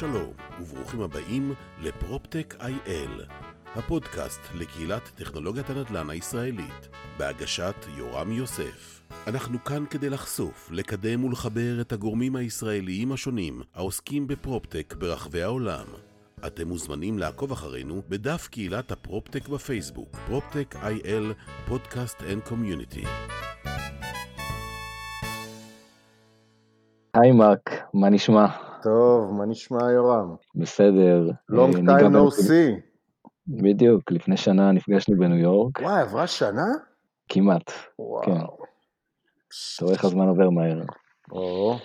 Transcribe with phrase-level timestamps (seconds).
[0.00, 3.24] שלום, וברוכים הבאים ל PropTech IL,
[3.74, 6.88] הפודקאסט לקהילת טכנולוגיית הנדל"ן הישראלית,
[7.18, 9.02] בהגשת יורם יוסף.
[9.26, 15.86] אנחנו כאן כדי לחשוף, לקדם ולחבר את הגורמים הישראליים השונים העוסקים בפרופטק ברחבי העולם.
[16.46, 21.32] אתם מוזמנים לעקוב אחרינו בדף קהילת הפרופטק בפייסבוק, PropTech IL,
[21.68, 23.04] Podcast and Community.
[27.14, 28.65] היי מרק, מה נשמע?
[28.86, 30.34] טוב, מה נשמע יורם?
[30.54, 31.30] בסדר.
[31.52, 32.80] Long אה, time no see.
[33.48, 36.66] בדיוק, לפני שנה נפגשנו בניו יורק, וואי, עברה שנה?
[37.28, 37.70] כמעט.
[37.98, 38.22] וואו.
[38.22, 38.32] כן.
[38.32, 40.82] אתה רואה איך הזמן עובר מהר.
[41.32, 41.76] או,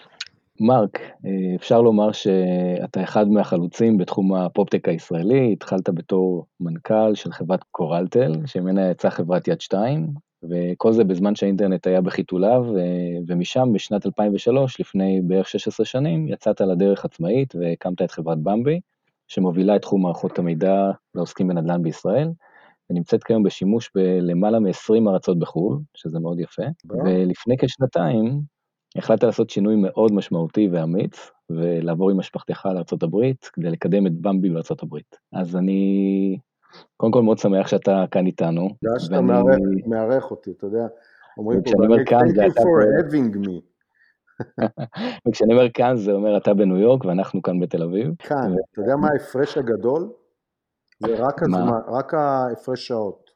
[0.60, 7.64] מרק, אה, אפשר לומר שאתה אחד מהחלוצים בתחום הפופטק הישראלי, התחלת בתור מנכ"ל של חברת
[7.72, 10.08] קורלטל, שממנה יצאה חברת יד 2,
[10.50, 12.66] וכל זה בזמן שהאינטרנט היה בחיתוליו,
[13.28, 18.80] ומשם בשנת 2003, לפני בערך 16 שנים, יצאת לדרך עצמאית והקמת את חברת במבי,
[19.28, 22.30] שמובילה את תחום מערכות המידע לעוסקים בנדל"ן בישראל,
[22.90, 26.64] ונמצאת כיום בשימוש בלמעלה מ-20 ארצות בחו"ל, שזה מאוד יפה.
[26.90, 28.42] ולפני כשנתיים
[28.96, 34.84] החלטת לעשות שינוי מאוד משמעותי ואמיץ, ולעבור עם משפחתך לארה"ב כדי לקדם את במבי בארצות
[34.84, 35.16] הברית.
[35.34, 36.38] אז אני
[36.98, 38.70] קודם כל מאוד שמח שאתה כאן איתנו.
[38.86, 40.88] תודה שאתה ואני- מארח- אותי, אתה יודע.
[41.38, 43.62] אומרים פה, thank זה you for having me.
[45.28, 48.14] וכשאני אומר כאן זה אומר אתה בניו יורק ואנחנו כאן בתל אביב.
[48.20, 50.10] כאן, אתה יודע מה ההפרש הגדול?
[51.08, 51.42] זה רק?
[51.44, 53.32] הזמן, רק ההפרש שעות.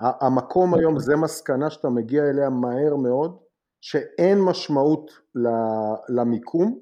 [0.00, 3.38] המקום היום, זה מסקנה שאתה מגיע אליה מהר מאוד,
[3.80, 5.10] שאין משמעות
[6.08, 6.78] למיקום,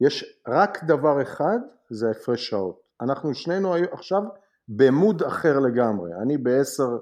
[0.00, 1.58] יש רק דבר אחד,
[1.90, 2.80] זה הפרש שעות.
[3.00, 4.22] אנחנו שנינו עכשיו
[4.68, 6.10] במוד אחר לגמרי.
[6.22, 6.96] אני בעשר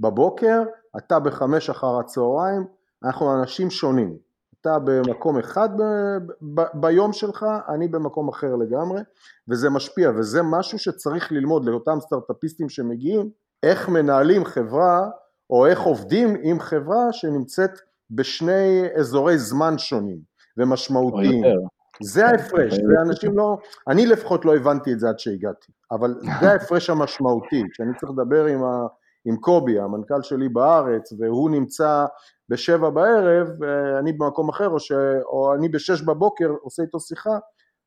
[0.00, 0.62] בבוקר,
[0.96, 2.64] אתה בחמש אחר הצהריים,
[3.04, 4.16] אנחנו אנשים שונים.
[4.60, 9.00] אתה במקום אחד ב- ב- ביום שלך, אני במקום אחר לגמרי,
[9.48, 13.30] וזה משפיע, וזה משהו שצריך ללמוד לאותם סטארט-אפיסטים שמגיעים,
[13.62, 15.08] איך מנהלים חברה,
[15.50, 17.70] או איך עובדים עם חברה שנמצאת
[18.10, 21.44] בשני אזורי זמן שונים או ומשמעותיים.
[21.44, 21.77] יותר.
[22.02, 22.86] זה ההפרש, כן.
[22.86, 27.62] זה אנשים לא, אני לפחות לא הבנתי את זה עד שהגעתי, אבל זה ההפרש המשמעותי,
[27.72, 28.86] כשאני צריך לדבר עם, ה,
[29.24, 32.04] עם קובי, המנכ"ל שלי בארץ, והוא נמצא
[32.48, 34.92] בשבע בערב, אה, אני במקום אחר, או, ש,
[35.24, 37.38] או אני בשש בבוקר עושה איתו שיחה,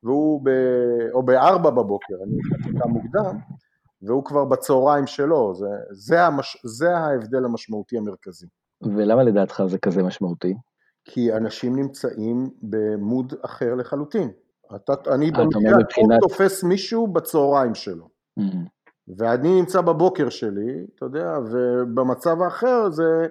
[0.03, 0.49] והוא ב,
[1.13, 3.37] או בארבע בבוקר, אני חלקה מוקדם,
[4.01, 8.47] והוא כבר בצהריים שלו, זה, זה, המש, זה ההבדל המשמעותי המרכזי.
[8.81, 10.53] ולמה לדעתך זה כזה משמעותי?
[11.05, 14.31] כי אנשים נמצאים במוד אחר לחלוטין.
[14.75, 18.07] אתה, אני אומר במקרה מבחינת- תופס מישהו בצהריים שלו,
[18.39, 18.43] Mm.
[19.17, 23.27] ואני נמצא בבוקר שלי, אתה יודע, ובמצב האחר זה,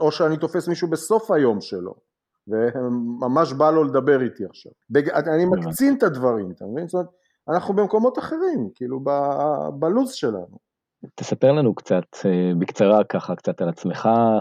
[0.00, 1.94] או שאני תופס מישהו בסוף היום שלו,
[2.48, 4.72] וממש בא לו לדבר איתי עכשיו.
[4.90, 5.10] בג...
[5.10, 6.88] אני מקצין את הדברים, אתה מבין?
[6.88, 7.08] זאת אומרת,
[7.48, 10.58] אנחנו במקומות אחרים, כאילו ב- בלו"ז שלנו.
[11.14, 14.40] תספר לנו קצת, אה, בקצרה ככה, קצת על עצמך, אה,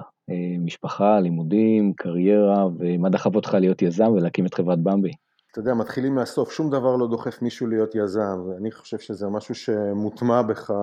[0.60, 5.12] משפחה, לימודים, קריירה, ומה דחף אותך להיות יזם ולהקים את חברת במבי.
[5.52, 9.56] אתה יודע, מתחילים מהסוף, שום דבר לא דוחף מישהו להיות יזם, ואני חושב שזה משהו
[9.56, 10.74] שמוטמע בך,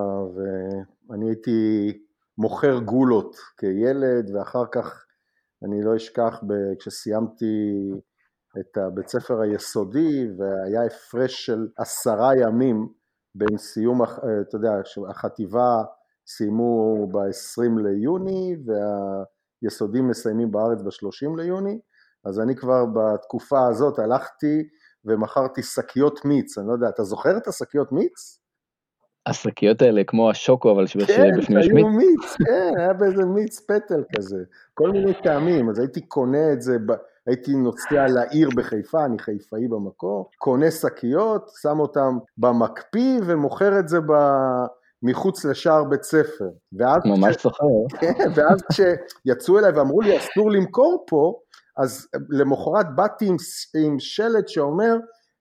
[1.09, 1.93] ואני הייתי
[2.39, 5.05] מוכר גולות כילד, ואחר כך,
[5.65, 6.43] אני לא אשכח,
[6.79, 7.91] כשסיימתי
[8.61, 12.89] את הבית ספר היסודי, והיה הפרש של עשרה ימים
[13.35, 14.19] בין סיום, הח-
[14.49, 14.71] אתה יודע,
[15.11, 15.83] החטיבה
[16.27, 18.57] סיימו ב-20 ליוני,
[19.65, 21.79] והיסודים מסיימים בארץ ב-30 ליוני,
[22.25, 24.69] אז אני כבר בתקופה הזאת הלכתי
[25.05, 28.39] ומכרתי שקיות מיץ, אני לא יודע, אתה זוכר את השקיות מיץ?
[29.27, 31.77] השקיות האלה כמו השוקו, אבל שבפנים כן, יש מיץ.
[31.77, 34.45] היו מיץ, כן, היה באיזה מיץ פטל כזה,
[34.75, 36.77] כל מיני טעמים, אז הייתי קונה את זה.
[37.27, 44.01] הייתי נוסע לעיר בחיפה, אני חיפאי במקור, קונה שקיות, שם אותם במקפיא ומוכר את זה
[44.01, 44.13] ב...
[45.05, 46.49] מחוץ לשער בית ספר.
[46.79, 47.65] ואז ממש זוכר.
[48.01, 51.35] כן, ואז כשיצאו אליי ואמרו לי אסור למכור פה,
[51.77, 53.37] אז למחרת באתי עם,
[53.85, 54.97] עם שלט שאומר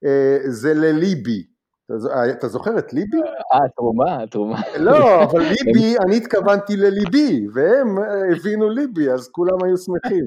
[0.05, 1.43] אה, זה לליבי.
[1.85, 3.17] אתה אה, אתה זוכר את ליבי?
[3.53, 4.61] אה, תרומה, תרומה.
[4.79, 10.25] לא, אבל ליבי, אני התכוונתי לליבי, והם אה, הבינו ליבי, אז כולם היו שמחים.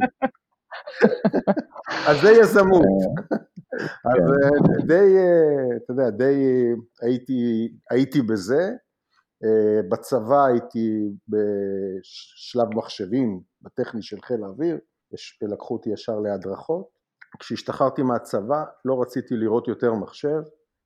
[2.09, 2.83] אז זה יזמות.
[4.05, 5.17] אז אה, די,
[5.77, 6.35] אתה יודע, די
[7.91, 8.71] הייתי בזה.
[9.45, 14.79] אה, בצבא הייתי בשלב מחשבים, בטכני של חיל האוויר,
[15.43, 16.97] לקחו אותי ישר להדרכות.
[17.39, 20.43] כשהשתחררתי מהצבא לא רציתי לראות יותר מחשב,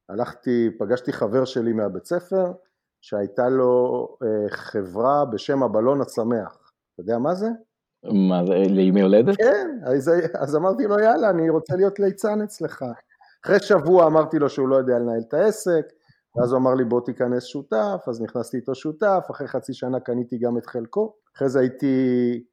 [0.09, 2.53] הלכתי, פגשתי חבר שלי מהבית ספר,
[3.01, 6.73] שהייתה לו אה, חברה בשם הבלון השמח.
[6.95, 7.49] אתה יודע מה זה?
[8.05, 9.37] מה זה, לימי הולדת?
[9.37, 12.85] כן, אז, אז אמרתי לו, יאללה, אני רוצה להיות ליצן אצלך.
[13.45, 15.87] אחרי שבוע אמרתי לו שהוא לא יודע לנהל את העסק,
[16.37, 20.39] ואז הוא אמר לי בוא תיכנס שותף, אז נכנסתי איתו שותף, אחרי חצי שנה קניתי
[20.39, 21.97] גם את חלקו, אחרי זה הייתי,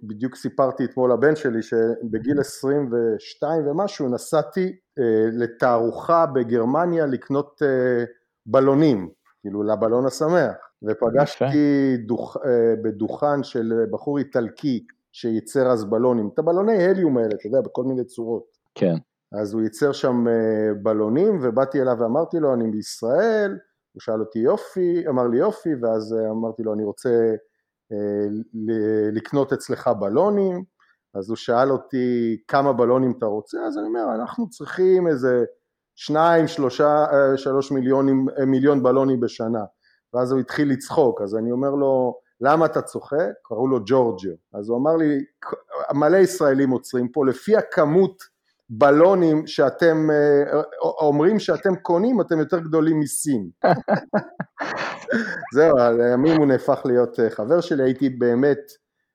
[0.04, 8.04] בדיוק סיפרתי אתמול לבן שלי שבגיל 22 ומשהו נסעתי אה, לתערוכה בגרמניה לקנות אה,
[8.46, 9.10] בלונים,
[9.42, 16.84] כאילו לבלון השמח, ופגשתי דוח, אה, בדוכן של בחור איטלקי שייצר אז בלונים, את הבלוני
[16.84, 18.44] הליום האלה, אתה יודע, בכל מיני צורות.
[18.76, 18.96] כן.
[19.32, 23.58] אז הוא ייצר שם אה, בלונים ובאתי אליו ואמרתי לו אני בישראל,
[23.98, 27.10] הוא שאל אותי יופי, אמר לי יופי ואז אה, אמרתי לו אני רוצה
[27.92, 28.28] אה,
[29.12, 30.64] לקנות אצלך בלונים,
[31.14, 35.46] אז הוא שאל אותי כמה בלונים אתה רוצה, אז אני אומר אנחנו צריכים איזה
[35.96, 37.06] שניים, שלושה,
[37.36, 39.64] שלוש מיליונים, מיליון בלונים בשנה,
[40.14, 43.32] ואז הוא התחיל לצחוק, אז אני אומר לו למה אתה צוחק?
[43.44, 45.20] קראו לו ג'ורג'יו, אז הוא אמר לי
[45.94, 48.24] מלא ישראלים עוצרים פה, לפי הכמות
[48.70, 53.50] בלונים שאתם אה, אומרים שאתם קונים, אתם יותר גדולים מסין.
[55.56, 58.60] זהו, לימים הוא נהפך להיות אה, חבר שלי, הייתי באמת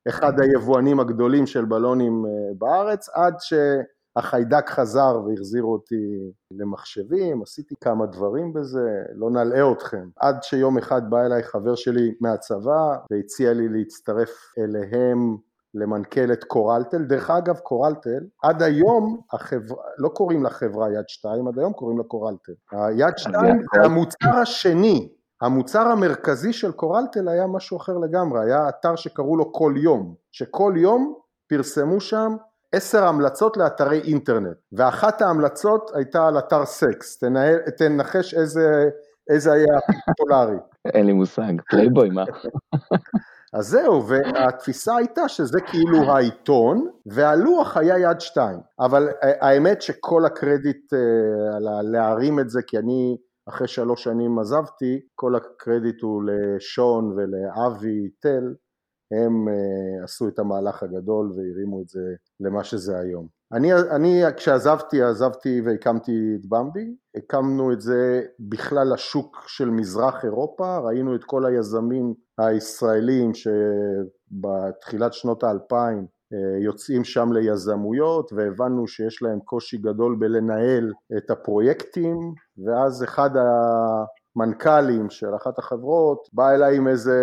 [0.08, 8.06] אחד היבואנים הגדולים של בלונים אה, בארץ, עד שהחיידק חזר והחזיר אותי למחשבים, עשיתי כמה
[8.06, 10.08] דברים בזה, לא נלאה אתכם.
[10.16, 15.36] עד שיום אחד בא אליי חבר שלי מהצבא והציע לי להצטרף אליהם
[15.74, 21.72] למנכ"לת קורלטל, דרך אגב קורלטל, עד היום החברה, לא קוראים לחברה יד שתיים, עד היום
[21.72, 22.52] קוראים לה קורלטל.
[22.72, 25.08] היד שתיים זה המוצר השני,
[25.40, 30.74] המוצר המרכזי של קורלטל היה משהו אחר לגמרי, היה אתר שקראו לו כל יום, שכל
[30.76, 31.14] יום
[31.48, 32.36] פרסמו שם
[32.72, 38.84] עשר המלצות לאתרי אינטרנט, ואחת ההמלצות הייתה על אתר סקס, תנהל, תנחש איזה,
[39.30, 40.56] איזה היה הפופולרי.
[40.84, 42.24] אין לי מושג, פלייבוי מה?
[43.54, 48.58] אז זהו, והתפיסה הייתה שזה כאילו העיתון, והלוח היה יד שתיים.
[48.80, 53.16] אבל האמת שכל הקרדיט אה, על להרים את זה, כי אני
[53.48, 58.54] אחרי שלוש שנים עזבתי, כל הקרדיט הוא לשון ולאבי תל,
[59.12, 62.00] הם אה, עשו את המהלך הגדול והרימו את זה
[62.40, 63.26] למה שזה היום.
[63.52, 70.78] אני, אני כשעזבתי, עזבתי והקמתי את במבי, הקמנו את זה בכלל לשוק של מזרח אירופה,
[70.78, 79.40] ראינו את כל היזמים הישראלים שבתחילת שנות האלפיים אה, יוצאים שם ליזמויות והבנו שיש להם
[79.40, 82.16] קושי גדול בלנהל את הפרויקטים
[82.66, 83.30] ואז אחד
[84.36, 87.18] המנכ"לים של אחת החברות בא אליי עם איזה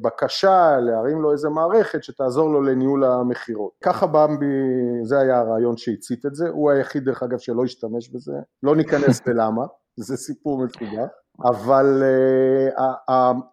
[0.00, 3.72] בקשה להרים לו איזה מערכת שתעזור לו לניהול המכירות.
[3.84, 4.46] ככה במבי,
[5.04, 8.32] זה היה הרעיון שהצית את זה, הוא היחיד דרך אגב שלא השתמש בזה,
[8.62, 9.64] לא ניכנס ללמה,
[9.96, 11.08] זה סיפור מסובך.
[11.40, 12.02] אבל
[12.78, 13.12] uh,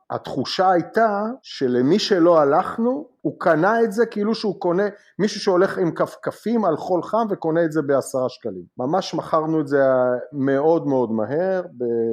[0.09, 4.83] התחושה הייתה שלמי שלא הלכנו, הוא קנה את זה כאילו שהוא קונה,
[5.19, 8.63] מישהו שהולך עם כפכפים על חול חם וקונה את זה בעשרה שקלים.
[8.77, 9.83] ממש מכרנו את זה
[10.31, 11.63] מאוד מאוד מהר,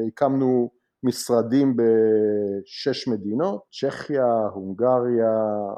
[0.09, 0.71] הקמנו
[1.03, 5.33] משרדים בשש מדינות, צ'כיה, הונגריה,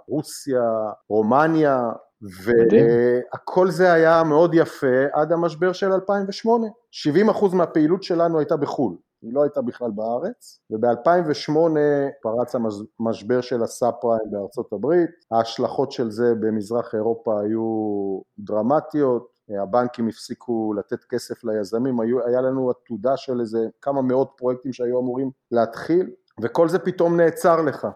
[0.09, 0.71] רוסיה,
[1.09, 1.91] רומניה,
[2.23, 6.67] והכל זה היה מאוד יפה עד המשבר של 2008.
[7.51, 8.97] 70% מהפעילות שלנו הייתה בחו"ל.
[9.23, 11.79] היא לא הייתה בכלל בארץ, וב-2008
[12.23, 12.55] פרץ
[13.01, 20.75] המשבר של הסאב פריים בארצות הברית, ההשלכות של זה במזרח אירופה היו דרמטיות, הבנקים הפסיקו
[20.79, 26.11] לתת כסף ליזמים, היו, היה לנו עתודה של איזה כמה מאות פרויקטים שהיו אמורים להתחיל,
[26.43, 27.87] וכל זה פתאום נעצר לך.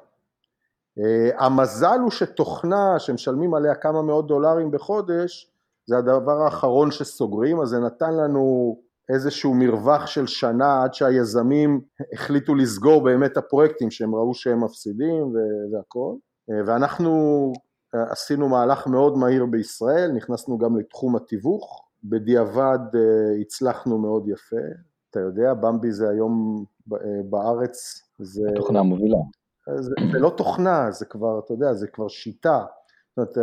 [0.99, 1.03] Uh,
[1.39, 5.53] המזל הוא שתוכנה שמשלמים עליה כמה מאות דולרים בחודש,
[5.87, 8.77] זה הדבר האחרון שסוגרים, אז זה נתן לנו
[9.13, 11.81] איזשהו מרווח של שנה עד שהיזמים
[12.13, 15.33] החליטו לסגור באמת הפרויקטים שהם ראו שהם מפסידים
[15.73, 16.15] והכל
[16.67, 17.53] ואנחנו
[17.95, 24.57] עשינו מהלך מאוד מהיר בישראל, נכנסנו גם לתחום התיווך, בדיעבד אה, הצלחנו מאוד יפה,
[25.11, 26.99] אתה יודע, במבי זה היום אה,
[27.31, 28.43] בארץ, זה...
[28.57, 29.17] תוכנה מובילה.
[29.79, 32.65] זה, זה לא תוכנה, זה כבר, אתה יודע, זה כבר שיטה.
[33.17, 33.39] זאת אומרת,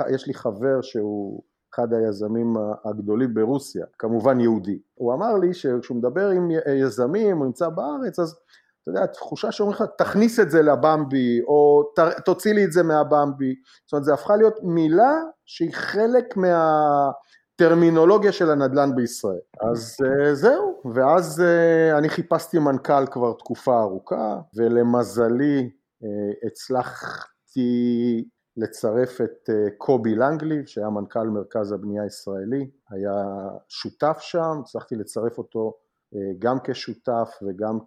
[0.00, 1.42] אה, יש לי חבר שהוא
[1.74, 4.78] אחד היזמים הגדולים ברוסיה, כמובן יהודי.
[4.94, 6.48] הוא אמר לי שכשהוא מדבר עם
[6.80, 8.38] יזמים, הוא נמצא בארץ, אז
[8.82, 11.82] אתה יודע, התחושה שאומרים לך, תכניס את זה לבמבי, או
[12.24, 13.54] תוציא לי את זה מהבמבי.
[13.86, 15.14] זאת אומרת, זה הפכה להיות מילה
[15.46, 19.40] שהיא חלק מהטרמינולוגיה של הנדל"ן בישראל.
[19.60, 25.70] אז uh, זהו, ואז uh, אני חיפשתי מנכ"ל כבר תקופה ארוכה, ולמזלי
[26.02, 26.06] uh,
[26.46, 28.24] הצלחתי
[28.60, 33.24] לצרף את אה, קובי לנגליב שהיה מנכ"ל מרכז הבנייה הישראלי, היה
[33.68, 35.74] שותף שם, הצלחתי לצרף אותו
[36.14, 37.78] אה, גם כשותף וגם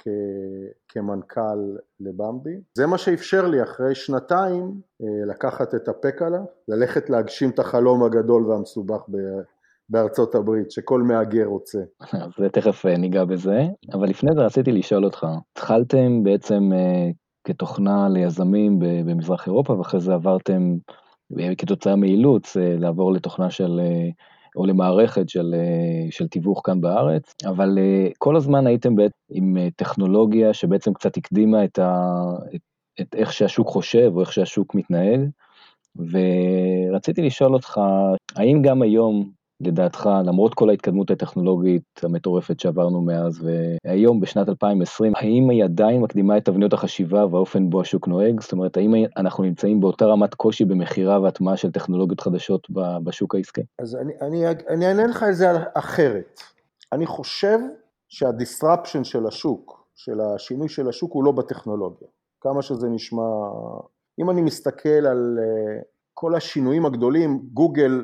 [0.88, 2.62] כמנכ"ל לבמבי.
[2.78, 8.46] זה מה שאפשר לי אחרי שנתיים אה, לקחת את הפקלה, ללכת להגשים את החלום הגדול
[8.46, 9.02] והמסובך
[9.90, 11.80] בארצות הברית, שכל מהגר רוצה.
[12.14, 13.60] אז תכף ניגע בזה,
[13.94, 16.70] אבל לפני זה רציתי לשאול אותך, התחלתם בעצם
[17.44, 20.76] כתוכנה ליזמים במזרח אירופה, ואחרי זה עברתם
[21.58, 23.80] כתוצאה מאילוץ לעבור לתוכנה של
[24.56, 28.96] או למערכת של, אה, של תיווך כאן בארץ, אבל אה, כל הזמן הייתם
[29.30, 32.12] עם אה, טכנולוגיה שבעצם קצת הקדימה את, ה,
[32.56, 32.62] את,
[33.02, 35.20] את איך שהשוק חושב או איך שהשוק מתנהג,
[35.96, 37.80] ורציתי לשאול אותך,
[38.36, 39.32] האם גם היום
[39.68, 43.48] לדעתך, למרות כל ההתקדמות הטכנולוגית המטורפת שעברנו מאז,
[43.86, 48.42] והיום בשנת 2020, האם היא עדיין מקדימה את תבניות החשיבה והאופן בו השוק נוהג?
[48.42, 52.68] זאת אומרת, האם אנחנו נמצאים באותה רמת קושי במכירה והטמעה של טכנולוגיות חדשות
[53.04, 53.62] בשוק העסקי?
[53.80, 56.40] אז אני, אני, אני אענה לך את זה אחרת.
[56.92, 57.60] אני חושב
[58.10, 62.08] שהדיסרפשן של השוק, של השינוי של השוק, הוא לא בטכנולוגיה.
[62.42, 63.24] כמה שזה נשמע...
[64.20, 65.82] אם אני מסתכל על אה,
[66.14, 68.04] כל השינויים הגדולים, גוגל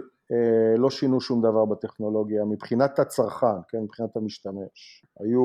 [0.78, 5.06] לא שינו שום דבר בטכנולוגיה מבחינת הצרכן, כן, מבחינת המשתמש.
[5.20, 5.42] היו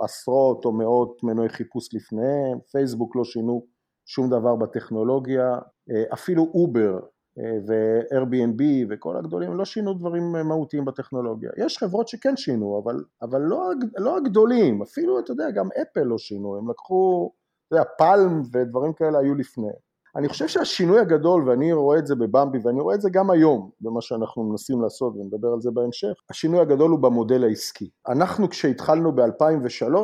[0.00, 3.66] עשרות או מאות מנועי חיפוש לפניהם, פייסבוק לא שינו
[4.06, 5.58] שום דבר בטכנולוגיה,
[5.90, 6.98] אה, אפילו אובר
[7.38, 11.50] אה, ו-Airbnb וכל הגדולים לא שינו דברים מהותיים בטכנולוגיה.
[11.56, 16.18] יש חברות שכן שינו, אבל, אבל לא, לא הגדולים, אפילו, אתה יודע, גם אפל לא
[16.18, 17.32] שינו, הם לקחו,
[17.66, 19.89] אתה יודע, פלם ודברים כאלה היו לפניהם.
[20.16, 23.70] אני חושב שהשינוי הגדול, ואני רואה את זה בבמבי, ואני רואה את זה גם היום,
[23.80, 27.90] במה שאנחנו מנסים לעשות, ונדבר על זה בהמשך, השינוי הגדול הוא במודל העסקי.
[28.08, 29.94] אנחנו כשהתחלנו ב-2003,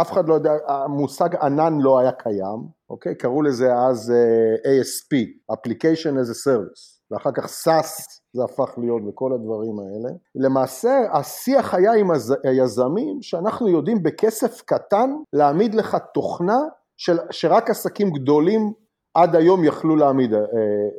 [0.00, 2.58] אף אחד לא יודע, המושג ענן לא היה קיים,
[2.90, 3.14] אוקיי?
[3.14, 8.70] קראו לזה אז uh, אה, ASP, Application as a Service, ואחר כך SAS זה הפך
[8.78, 10.14] להיות וכל הדברים האלה.
[10.34, 12.08] למעשה השיח היה עם
[12.44, 16.58] היזמים שאנחנו יודעים בכסף קטן להעמיד לך תוכנה
[16.96, 18.72] של, שרק עסקים גדולים
[19.14, 20.40] עד היום יכלו להעמיד, אה,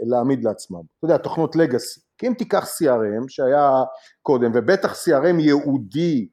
[0.05, 0.81] להעמיד לעצמם.
[0.97, 1.99] אתה יודע, תוכנות לגאסי.
[2.17, 3.83] כי אם תיקח CRM שהיה
[4.21, 6.27] קודם, ובטח CRM ייעודי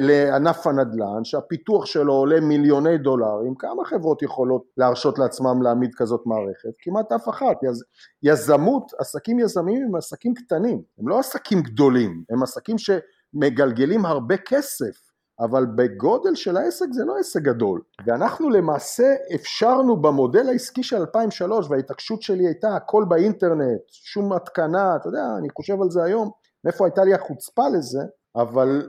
[0.00, 6.70] לענף הנדל"ן, שהפיתוח שלו עולה מיליוני דולרים, כמה חברות יכולות להרשות לעצמם להעמיד כזאת מערכת?
[6.78, 7.56] כמעט אף אחת.
[7.62, 7.84] יז,
[8.22, 15.07] יזמות, עסקים יזמיים הם עסקים קטנים, הם לא עסקים גדולים, הם עסקים שמגלגלים הרבה כסף.
[15.40, 17.80] אבל בגודל של העסק זה לא עסק גדול.
[18.06, 25.08] ואנחנו למעשה אפשרנו במודל העסקי של 2003, וההתעקשות שלי הייתה הכל באינטרנט, שום התקנה, אתה
[25.08, 26.30] יודע, אני חושב על זה היום,
[26.64, 28.00] מאיפה הייתה לי החוצפה לזה,
[28.36, 28.82] אבל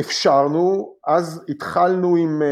[0.00, 2.42] אפשרנו, אז התחלנו עם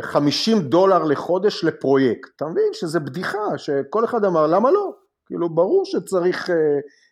[0.00, 4.92] 50 אה, אה, דולר לחודש לפרויקט, אתה מבין שזה בדיחה, שכל אחד אמר למה לא,
[5.26, 6.56] כאילו ברור שצריך אה,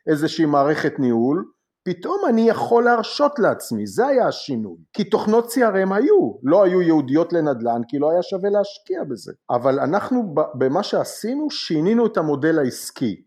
[0.06, 1.44] איזושהי מערכת ניהול,
[1.87, 4.76] פתאום אני יכול להרשות לעצמי, זה היה השינוי.
[4.93, 9.33] כי תוכנות CRM היו, לא היו ייעודיות לנדל"ן, כי לא היה שווה להשקיע בזה.
[9.50, 13.23] אבל אנחנו במה שעשינו, שינינו את המודל העסקי.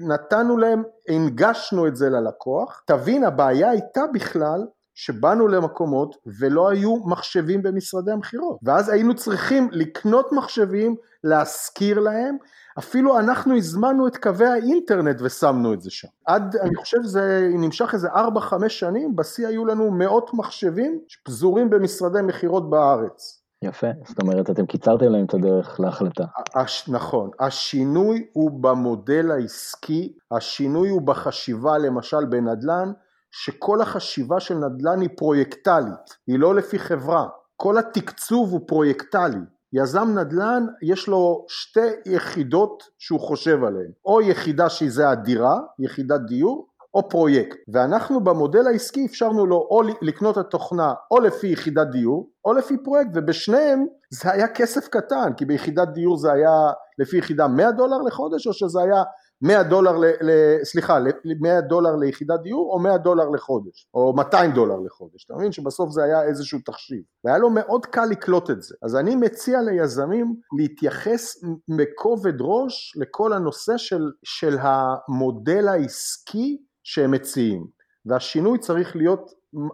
[0.00, 2.82] נתנו להם, הנגשנו את זה ללקוח.
[2.86, 4.66] תבין, הבעיה הייתה בכלל
[5.00, 8.58] שבאנו למקומות ולא היו מחשבים במשרדי המכירות.
[8.62, 12.36] ואז היינו צריכים לקנות מחשבים, להשכיר להם,
[12.78, 16.08] אפילו אנחנו הזמנו את קווי האינטרנט ושמנו את זה שם.
[16.26, 22.22] עד, אני חושב זה נמשך איזה 4-5 שנים, בשיא היו לנו מאות מחשבים שפזורים במשרדי
[22.22, 23.42] מכירות בארץ.
[23.62, 26.24] יפה, זאת אומרת אתם קיצרתם להם את הדרך להחלטה.
[26.54, 32.92] הש, נכון, השינוי הוא במודל העסקי, השינוי הוא בחשיבה למשל בנדל"ן,
[33.30, 39.40] שכל החשיבה של נדל"ן היא פרויקטלית, היא לא לפי חברה, כל התקצוב הוא פרויקטלי,
[39.72, 46.68] יזם נדל"ן יש לו שתי יחידות שהוא חושב עליהן, או יחידה שזה הדירה, יחידת דיור,
[46.94, 52.30] או פרויקט, ואנחנו במודל העסקי אפשרנו לו או לקנות את התוכנה או לפי יחידת דיור
[52.44, 57.48] או לפי פרויקט, ובשניהם זה היה כסף קטן, כי ביחידת דיור זה היה לפי יחידה
[57.48, 59.02] 100 דולר לחודש, או שזה היה
[59.42, 60.30] 100 דולר, ל, ל,
[60.64, 60.98] סליחה,
[61.40, 65.90] 100 דולר ליחידת דיור או 100 דולר לחודש, או 200 דולר לחודש, אתה מבין שבסוף
[65.90, 68.74] זה היה איזשהו תחשיב, והיה לו מאוד קל לקלוט את זה.
[68.82, 71.36] אז אני מציע ליזמים להתייחס
[71.76, 77.66] בכובד ראש לכל הנושא של, של המודל העסקי שהם מציעים,
[78.06, 79.30] והשינוי צריך להיות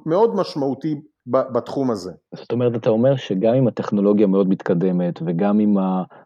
[0.07, 0.95] מאוד משמעותי
[1.27, 2.13] בתחום הזה.
[2.35, 5.77] זאת אומרת, אתה אומר שגם אם הטכנולוגיה מאוד מתקדמת וגם אם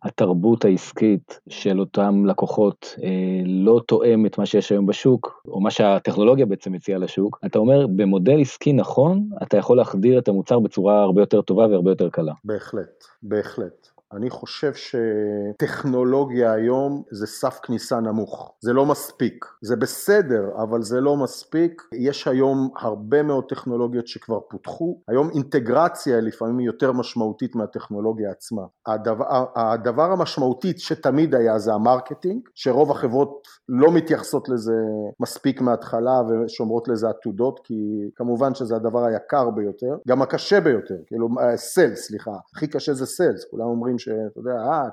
[0.02, 5.70] התרבות העסקית של אותם לקוחות אה, לא תואם את מה שיש היום בשוק, או מה
[5.70, 11.02] שהטכנולוגיה בעצם מציעה לשוק, אתה אומר, במודל עסקי נכון, אתה יכול להחדיר את המוצר בצורה
[11.02, 12.32] הרבה יותר טובה והרבה יותר קלה.
[12.44, 13.97] בהחלט, בהחלט.
[14.12, 21.00] אני חושב שטכנולוגיה היום זה סף כניסה נמוך, זה לא מספיק, זה בסדר, אבל זה
[21.00, 21.82] לא מספיק.
[21.94, 28.62] יש היום הרבה מאוד טכנולוגיות שכבר פותחו, היום אינטגרציה לפעמים היא יותר משמעותית מהטכנולוגיה עצמה.
[28.86, 34.76] הדבר, הדבר המשמעותי שתמיד היה זה ה marketing, שרוב החברות לא מתייחסות לזה
[35.20, 37.74] מספיק מההתחלה ושומרות לזה עתודות, כי
[38.16, 43.06] כמובן שזה הדבר היקר ביותר, גם הקשה ביותר, כאילו סלס, אה, סליחה, הכי קשה זה
[43.06, 44.92] סלס, כולם אומרים שאתה יודע, האק,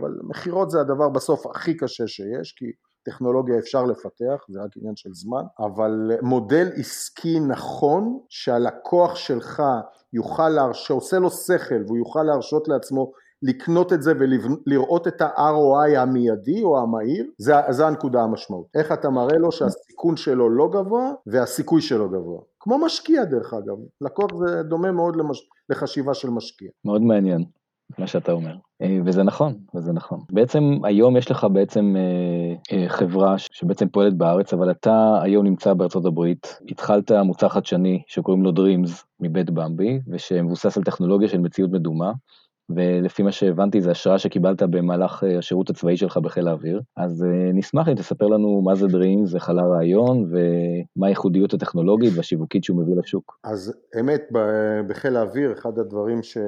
[0.00, 2.64] אבל מכירות זה הדבר בסוף הכי קשה שיש, כי
[3.02, 9.62] טכנולוגיה אפשר לפתח, זה רק עניין של זמן, אבל מודל עסקי נכון שהלקוח שלך
[10.12, 10.86] יוכל, להרש...
[10.86, 13.12] שעושה לו שכל והוא יוכל להרשות לעצמו
[13.42, 18.66] לקנות את זה ולראות את ה-ROI המיידי או המהיר, זה, זה הנקודה המשמעות.
[18.74, 22.40] איך אתה מראה לו שהסיכון שלו לא גבוה והסיכוי שלו גבוה.
[22.60, 25.48] כמו משקיע דרך אגב, לקוח זה דומה מאוד למש...
[25.70, 26.70] לחשיבה של משקיע.
[26.84, 27.44] מאוד מעניין.
[27.98, 30.20] מה שאתה אומר, אה, וזה נכון, וזה נכון.
[30.32, 35.74] בעצם היום יש לך בעצם אה, אה, חברה שבעצם פועלת בארץ, אבל אתה היום נמצא
[35.74, 38.90] בארצות הברית, התחלת מוצר חדשני שקוראים לו Dreams
[39.20, 42.12] מבית במבי, ושמבוסס על טכנולוגיה של מציאות מדומה,
[42.70, 46.80] ולפי מה שהבנתי זה השראה שקיבלת במהלך אה, השירות הצבאי שלך בחיל האוויר.
[46.96, 52.12] אז אה, נשמח אם תספר לנו מה זה Dreams, איך עלה הרעיון ומה הייחודיות הטכנולוגית
[52.16, 53.38] והשיווקית שהוא מביא לשוק.
[53.44, 54.22] אז אמת,
[54.88, 56.38] בחיל האוויר אחד הדברים ש...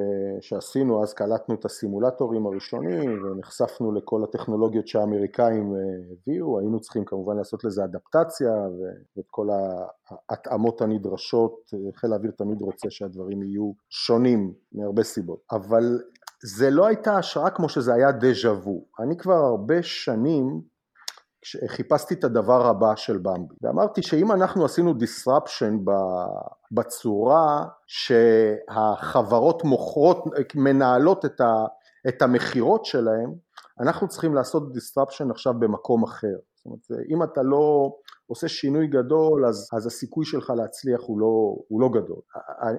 [0.40, 5.80] שעשינו, אז קלטנו את הסימולטורים הראשונים ונחשפנו לכל הטכנולוגיות שהאמריקאים אה,
[6.12, 8.52] הביאו, היינו צריכים כמובן לעשות לזה אדפטציה
[9.16, 9.48] ואת כל
[10.30, 16.00] ההתאמות הנדרשות, חיל האוויר תמיד רוצה שהדברים יהיו שונים מהרבה סיבות, אבל
[16.42, 18.84] זה לא הייתה השראה כמו שזה היה דז'ה וו.
[19.00, 20.60] אני כבר הרבה שנים
[21.66, 25.90] חיפשתי את הדבר הבא של במבי, ואמרתי שאם אנחנו עשינו disruption
[26.72, 30.24] בצורה שהחברות מוכרות,
[30.54, 31.54] מנהלות את, ה,
[32.08, 33.34] את המכירות שלהם,
[33.80, 36.36] אנחנו צריכים לעשות disruption עכשיו במקום אחר.
[36.54, 37.92] זאת אומרת, אם אתה לא
[38.30, 42.20] עושה שינוי גדול, אז, אז הסיכוי שלך להצליח הוא לא, הוא לא גדול.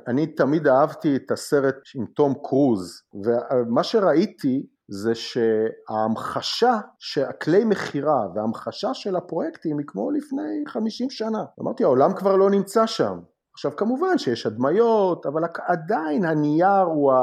[0.07, 8.93] אני תמיד אהבתי את הסרט עם תום קרוז, ומה שראיתי זה שההמחשה, שהכלי מכירה וההמחשה
[8.93, 11.43] של הפרויקטים היא כמו לפני 50 שנה.
[11.61, 13.19] אמרתי, העולם כבר לא נמצא שם.
[13.61, 17.13] עכשיו כמובן שיש הדמיות, אבל עדיין הנייר הוא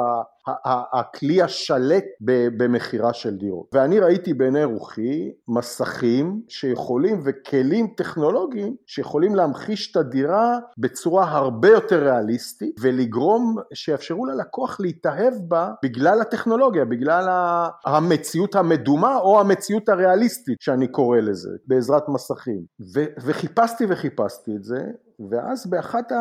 [0.92, 2.04] הכלי השלט
[2.58, 3.66] במכירה של דירות.
[3.72, 12.02] ואני ראיתי בעיני רוחי מסכים שיכולים וכלים טכנולוגיים שיכולים להמחיש את הדירה בצורה הרבה יותר
[12.02, 17.24] ריאליסטית ולגרום שיאפשרו ללקוח להתאהב בה בגלל הטכנולוגיה, בגלל
[17.86, 22.62] המציאות המדומה או המציאות הריאליסטית שאני קורא לזה, בעזרת מסכים.
[23.24, 24.78] וחיפשתי וחיפשתי את זה
[25.30, 26.12] ואז באחת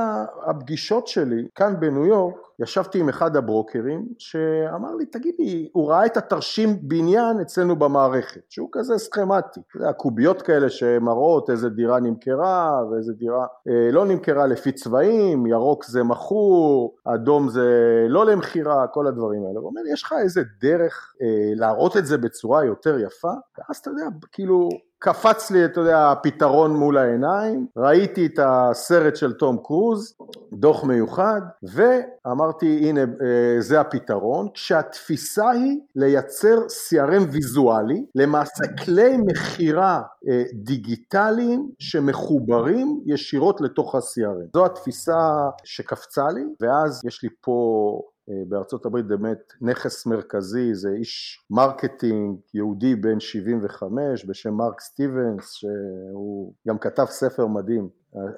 [0.45, 6.05] הפגישות שלי כאן בניו יורק ישבתי עם אחד הברוקרים שאמר לי תגיד לי הוא ראה
[6.05, 9.93] את התרשים בניין אצלנו במערכת שהוא כזה סכמטי, אתה יודע
[10.41, 16.95] כאלה שמראות איזה דירה נמכרה ואיזה דירה אה, לא נמכרה לפי צבעים, ירוק זה מכור,
[17.05, 21.97] אדום זה לא למכירה, כל הדברים האלה, הוא אומר יש לך איזה דרך אה, להראות
[21.97, 23.31] את זה בצורה יותר יפה?
[23.57, 29.33] ואז אתה יודע כאילו קפץ לי, אתה יודע, הפתרון מול העיניים, ראיתי את הסרט של
[29.33, 30.15] תום קרוז,
[30.53, 40.01] דוח מיוחד, ואמרתי, הנה, אה, זה הפתרון, כשהתפיסה היא לייצר CRM ויזואלי, למעשה כלי מכירה
[40.29, 44.49] אה, דיגיטליים שמחוברים ישירות לתוך ה-CRM.
[44.53, 48.01] זו התפיסה שקפצה לי, ואז יש לי פה
[48.47, 56.53] בארצות הברית באמת נכס מרכזי זה איש marketing יהודי בן 75 בשם מרק סטיבנס שהוא
[56.67, 57.89] גם כתב ספר מדהים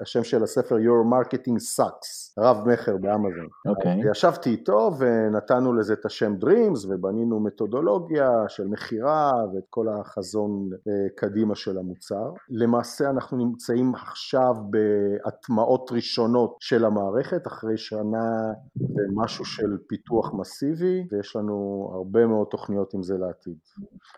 [0.02, 3.48] השם של הספר Your Marketing Sucks, רב מכר באמזון.
[3.66, 4.02] אוקיי.
[4.04, 4.12] Okay.
[4.12, 10.80] ישבתי איתו ונתנו לזה את השם Dreams ובנינו מתודולוגיה של מכירה ואת כל החזון uh,
[11.16, 12.34] קדימה של המוצר.
[12.50, 18.54] למעשה אנחנו נמצאים עכשיו בהטמעות ראשונות של המערכת אחרי שנה
[18.96, 23.58] ומשהו של פיתוח מסיבי ויש לנו הרבה מאוד תוכניות עם זה לעתיד.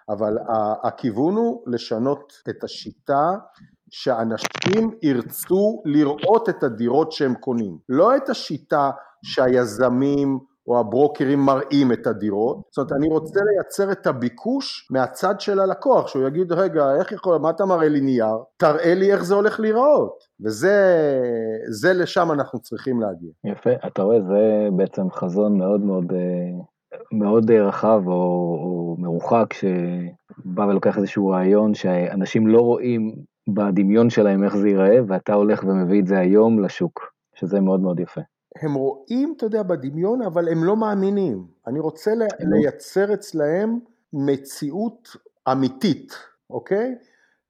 [0.10, 0.38] אבל
[0.84, 3.32] הכיוון הוא לשנות את השיטה
[3.92, 8.92] שאנשים ירצו לראות את הדירות שהם קונים, לא את השיטה
[9.24, 15.60] שהיזמים או הברוקרים מראים את הדירות, זאת אומרת אני רוצה לייצר את הביקוש מהצד של
[15.60, 19.36] הלקוח, שהוא יגיד רגע איך יכול, מה אתה מראה לי נייר, תראה לי איך זה
[19.36, 23.30] הולך להיראות, וזה לשם אנחנו צריכים להגיע.
[23.44, 26.64] יפה, אתה רואה זה בעצם חזון מאוד מאוד אה,
[27.12, 33.16] מאוד רחב או, או מרוחק שבא ולוקח איזשהו רעיון שאנשים לא רואים
[33.48, 38.00] בדמיון שלהם איך זה ייראה, ואתה הולך ומביא את זה היום לשוק, שזה מאוד מאוד
[38.00, 38.22] יפה.
[38.62, 41.46] הם רואים, אתה יודע, בדמיון, אבל הם לא מאמינים.
[41.68, 43.80] אני רוצה לייצר אצלהם
[44.14, 45.10] מציאות
[45.52, 46.14] אמיתית,
[46.50, 46.96] אוקיי?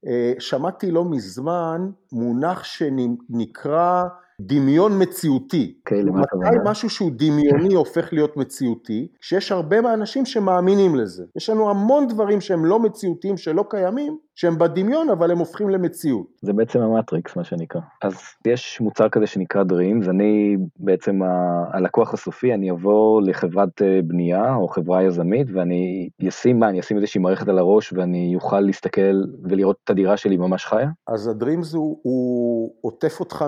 [0.08, 4.04] אה, שמעתי לא מזמן מונח שנקרא
[4.42, 5.74] דמיון מציאותי.
[5.78, 9.08] Okay, אוקיי, מתי משהו שהוא דמיוני הופך להיות מציאותי?
[9.20, 11.26] כשיש הרבה מהאנשים שמאמינים לזה.
[11.36, 16.28] יש לנו המון דברים שהם לא מציאותיים, שלא קיימים, שהם בדמיון אבל הם הופכים למציאות.
[16.42, 17.82] זה בעצם המטריקס מה שנקרא.
[18.02, 18.14] אז
[18.48, 24.56] יש מוצר כזה שנקרא Dreams, אני בעצם ה- הלקוח הסופי, אני אבוא לחברת אה, בנייה
[24.56, 29.24] או חברה יזמית ואני אשים מה, אני אשים איזושהי מערכת על הראש ואני אוכל להסתכל
[29.44, 30.90] ולראות את הדירה שלי ממש חיה?
[31.08, 33.46] אז הדרימס הוא, הוא עוטף אותך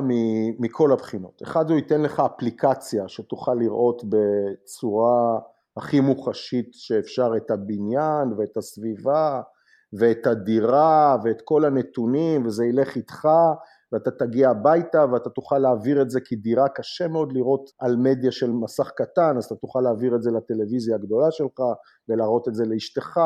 [0.59, 1.41] מכל הבחינות.
[1.43, 5.39] אחד הוא ייתן לך אפליקציה שתוכל לראות בצורה
[5.77, 9.41] הכי מוחשית שאפשר את הבניין ואת הסביבה
[9.99, 13.27] ואת הדירה ואת כל הנתונים וזה ילך איתך
[13.91, 18.31] ואתה תגיע הביתה ואתה תוכל להעביר את זה כי דירה קשה מאוד לראות על מדיה
[18.31, 21.59] של מסך קטן אז אתה תוכל להעביר את זה לטלוויזיה הגדולה שלך
[22.09, 23.19] ולהראות את זה לאשתך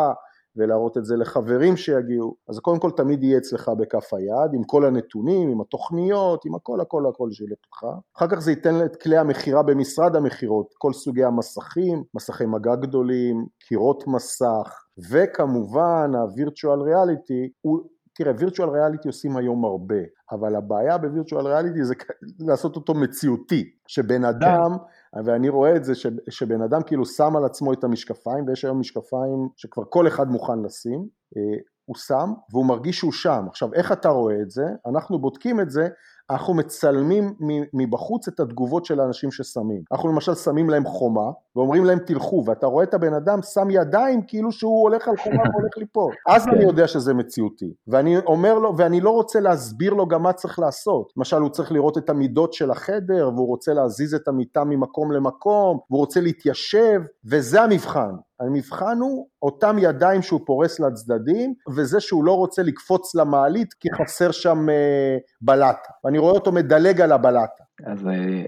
[0.58, 4.86] ולהראות את זה לחברים שיגיעו, אז קודם כל תמיד יהיה אצלך בכף היד, עם כל
[4.86, 7.86] הנתונים, עם התוכניות, עם הכל הכל הכל שילך לך.
[8.18, 13.46] אחר כך זה ייתן את כלי המכירה במשרד המכירות, כל סוגי המסכים, מסכי מגע גדולים,
[13.60, 17.80] קירות מסך, וכמובן ה-virtual reality הוא
[18.18, 19.96] תראה, וירטואל ריאליטי עושים היום הרבה,
[20.32, 21.94] אבל הבעיה בווירטואל ריאליטי זה
[22.48, 24.24] לעשות אותו מציאותי, שבן כן.
[24.24, 24.84] אדם, כן.
[25.26, 28.80] ואני רואה את זה, ש, שבן אדם כאילו שם על עצמו את המשקפיים, ויש היום
[28.80, 33.46] משקפיים שכבר כל אחד מוכן לשים, אה, הוא שם והוא מרגיש שהוא שם.
[33.50, 34.66] עכשיו, איך אתה רואה את זה?
[34.90, 35.88] אנחנו בודקים את זה
[36.30, 37.34] אנחנו מצלמים
[37.74, 39.82] מבחוץ את התגובות של האנשים ששמים.
[39.92, 44.22] אנחנו למשל שמים להם חומה ואומרים להם תלכו ואתה רואה את הבן אדם שם ידיים
[44.28, 46.14] כאילו שהוא הולך על חומה והולך ליפול.
[46.28, 46.64] אז אני.
[46.64, 47.74] יודע שזה מציאותי.
[47.88, 51.14] ואני אומר לו, ואני לא רוצה להסביר לו גם מה צריך לעשות.
[51.18, 55.80] למשל הוא צריך לראות את המידות של החדר והוא רוצה להזיז את המיטה ממקום למקום
[55.90, 58.12] והוא רוצה להתיישב וזה המבחן.
[58.40, 64.32] המבחן הוא אותם ידיים שהוא פורס לצדדים, וזה שהוא לא רוצה לקפוץ למעלית כי חסר
[64.32, 67.64] שם אה, בלטה, ואני רואה אותו מדלג על הבלטה.
[67.86, 68.46] אז אה,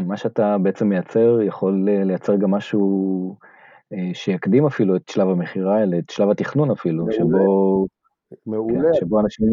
[0.08, 3.36] מה שאתה בעצם מייצר יכול אה, לייצר גם משהו
[4.12, 7.16] שיקדים אפילו את שלב המכירה, אלא את שלב התכנון אפילו, מעולה.
[7.16, 7.86] שבו...
[8.46, 8.82] מעולה.
[8.82, 9.46] כן, שבו אנשים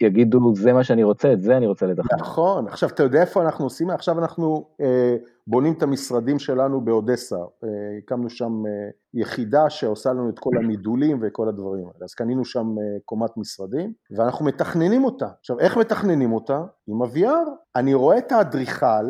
[0.00, 2.18] יגידו, זה מה שאני רוצה, את זה אני רוצה לתכנן.
[2.20, 3.90] נכון, עכשיו אתה יודע איפה אנחנו עושים?
[3.90, 10.30] עכשיו אנחנו אה, בונים את המשרדים שלנו באודסה, אה, הקמנו שם אה, יחידה שעושה לנו
[10.30, 15.28] את כל המידולים וכל הדברים האלה, אז קנינו שם אה, קומת משרדים ואנחנו מתכננים אותה.
[15.40, 16.62] עכשיו איך מתכננים אותה?
[16.86, 17.50] עם ה-VR.
[17.76, 19.06] אני רואה את האדריכל,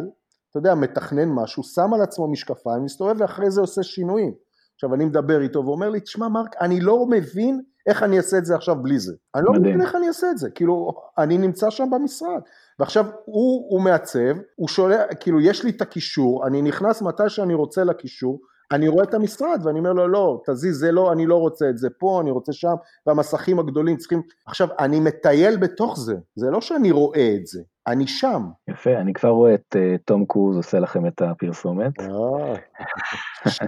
[0.50, 4.34] אתה יודע, מתכנן משהו, שם על עצמו משקפיים, מסתובב ואחרי זה עושה שינויים.
[4.74, 8.44] עכשיו אני מדבר איתו ואומר לי, תשמע מרק, אני לא מבין איך אני אעשה את
[8.44, 9.12] זה עכשיו בלי זה.
[9.34, 12.40] אני לא מבין איך אני אעשה את זה, כאילו, אני נמצא שם במשרד.
[12.78, 17.54] ועכשיו הוא, הוא מעצב, הוא שולח, כאילו יש לי את הקישור, אני נכנס מתי שאני
[17.54, 18.40] רוצה לקישור,
[18.72, 21.78] אני רואה את המשרד ואני אומר לו לא, תזיז זה לא, אני לא רוצה את
[21.78, 22.74] זה פה, אני רוצה שם,
[23.06, 28.06] והמסכים הגדולים צריכים, עכשיו אני מטייל בתוך זה, זה לא שאני רואה את זה, אני
[28.06, 28.42] שם.
[28.68, 32.00] יפה, אני כבר רואה את uh, תום קרוז עושה לכם את הפרסומת.
[32.00, 32.54] אה,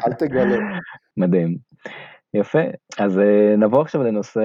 [0.06, 0.56] אל תגלה.
[1.16, 1.56] מדהים.
[2.34, 2.58] יפה,
[2.98, 4.40] אז אה, נבוא עכשיו לנושא,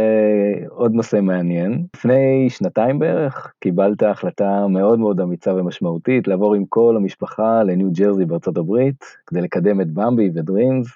[0.69, 1.86] עוד נושא מעניין.
[1.95, 8.25] לפני שנתיים בערך קיבלת החלטה מאוד מאוד אמיצה ומשמעותית לעבור עם כל המשפחה לניו ג'רזי
[8.25, 10.88] בארצות הברית כדי לקדם את במבי ודרימס.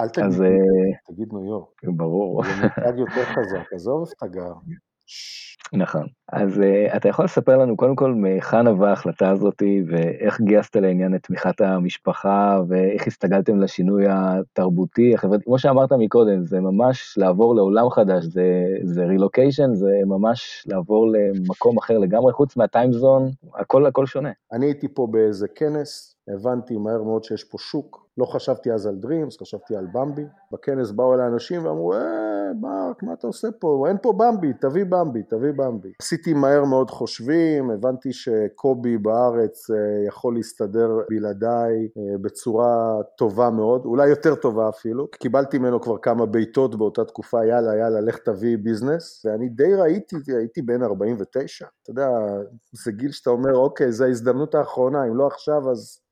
[0.00, 0.44] אל תגיד, אז,
[1.06, 1.84] תגיד ניו יורק.
[1.84, 2.44] ברור.
[2.44, 4.52] זה מותג יותר חזק, עזוב איפה אתה גר.
[5.72, 6.06] נכון.
[6.32, 11.14] אז uh, אתה יכול לספר לנו קודם כל מהיכן נבעה ההחלטה הזאת ואיך גייסת לעניין
[11.14, 17.90] את תמיכת המשפחה ואיך הסתגלתם לשינוי התרבותי, החברתי, כמו שאמרת מקודם, זה ממש לעבור לעולם
[17.90, 24.30] חדש, זה, זה רילוקיישן, זה ממש לעבור למקום אחר לגמרי, חוץ מהטיימזון, הכל הכל שונה.
[24.52, 28.96] אני הייתי פה באיזה כנס, הבנתי מהר מאוד שיש פה שוק, לא חשבתי אז על
[28.96, 30.24] דרימס, חשבתי על במבי.
[30.52, 31.98] בכנס באו אליי אנשים ואמרו, אה,
[32.60, 33.84] מרק, מה אתה עושה פה?
[33.88, 35.92] אין פה במבי, תביא במבי, תביא במבי.
[36.02, 43.84] עשיתי מהר מאוד חושבים, הבנתי שקובי בארץ אה, יכול להסתדר בלעדיי אה, בצורה טובה מאוד,
[43.84, 45.06] אולי יותר טובה אפילו.
[45.10, 50.16] קיבלתי ממנו כבר כמה בעיטות באותה תקופה, יאללה, יאללה, לך תביא ביזנס, ואני די ראיתי,
[50.26, 51.66] הייתי בן 49.
[51.82, 52.08] אתה יודע,
[52.72, 56.07] זה גיל שאתה אומר, אוקיי, זו ההזדמנות האחרונה, אם לא עכשיו אז...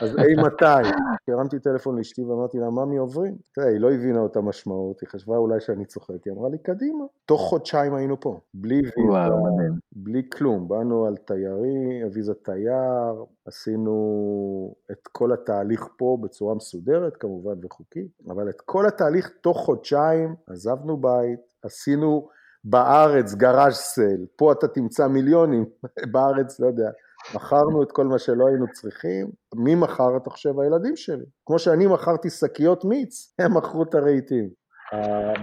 [0.00, 0.88] אז אי מתי?
[1.28, 3.34] הרמתי טלפון לאשתי ואמרתי לה, ממי עוברים?
[3.54, 7.04] תראה, היא לא הבינה אותה משמעות, היא חשבה אולי שאני צוחק, היא אמרה לי, קדימה.
[7.26, 10.68] תוך חודשיים היינו פה, בלי ויזה, בלי כלום.
[10.68, 18.48] באנו על תיירי, ויזה תייר, עשינו את כל התהליך פה בצורה מסודרת כמובן וחוקית, אבל
[18.48, 22.28] את כל התהליך תוך חודשיים, עזבנו בית, עשינו
[22.64, 25.64] בארץ גראז' סל, פה אתה תמצא מיליונים,
[26.12, 26.90] בארץ, לא יודע,
[27.34, 31.24] מכרנו את כל מה שלא היינו צריכים, מי מכר, אתה חושב, הילדים שלי.
[31.46, 34.48] כמו שאני מכרתי שקיות מיץ, הם מכרו את הרהיטים.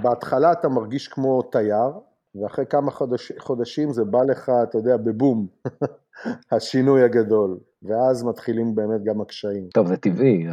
[0.02, 1.92] בהתחלה אתה מרגיש כמו תייר,
[2.36, 5.48] ואחרי כמה חודש, חודשים זה בא לך, אתה יודע, בבום,
[6.52, 9.70] השינוי הגדול, ואז מתחילים באמת גם הקשיים.
[9.74, 10.48] טוב, זה טבעי,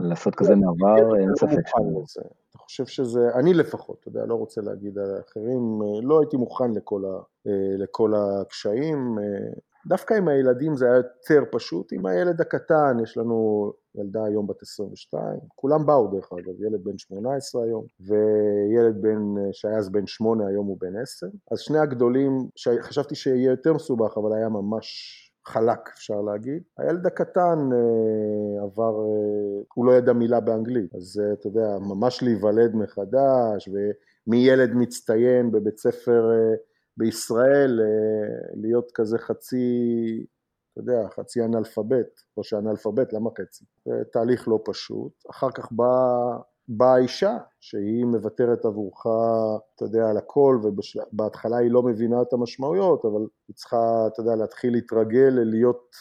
[0.00, 1.58] לעשות כזה מעבר, אין ספק.
[2.50, 6.70] אתה חושב שזה, אני לפחות, אתה יודע, לא רוצה להגיד על האחרים, לא הייתי מוכן
[6.70, 7.20] לכל, ה,
[7.78, 9.18] לכל הקשיים.
[9.86, 14.62] דווקא עם הילדים זה היה יותר פשוט, עם הילד הקטן, יש לנו ילדה היום בת
[14.62, 20.46] 22, כולם באו דרך אגב, ילד בן 18 היום, וילד בן, שהיה אז בן 8,
[20.46, 22.48] היום הוא בן 10, אז שני הגדולים,
[22.80, 26.62] חשבתי שיהיה יותר מסובך, אבל היה ממש חלק אפשר להגיד.
[26.78, 32.22] הילד הקטן אה, עבר, אה, הוא לא ידע מילה באנגלית, אז אה, אתה יודע, ממש
[32.22, 36.54] להיוולד מחדש, ומילד מצטיין בבית ספר אה,
[36.96, 39.66] בישראל, אה, להיות כזה חצי,
[40.72, 43.64] אתה יודע, חצי אנאלפבית, או שאנאלפבית, למה חצי?
[43.84, 45.12] זה תהליך לא פשוט.
[45.30, 49.00] אחר כך באה בא האישה, שהיא מוותרת עבורך,
[49.74, 54.36] אתה יודע, על הכל, ובהתחלה היא לא מבינה את המשמעויות, אבל היא צריכה, אתה יודע,
[54.36, 55.96] להתחיל להתרגל להיות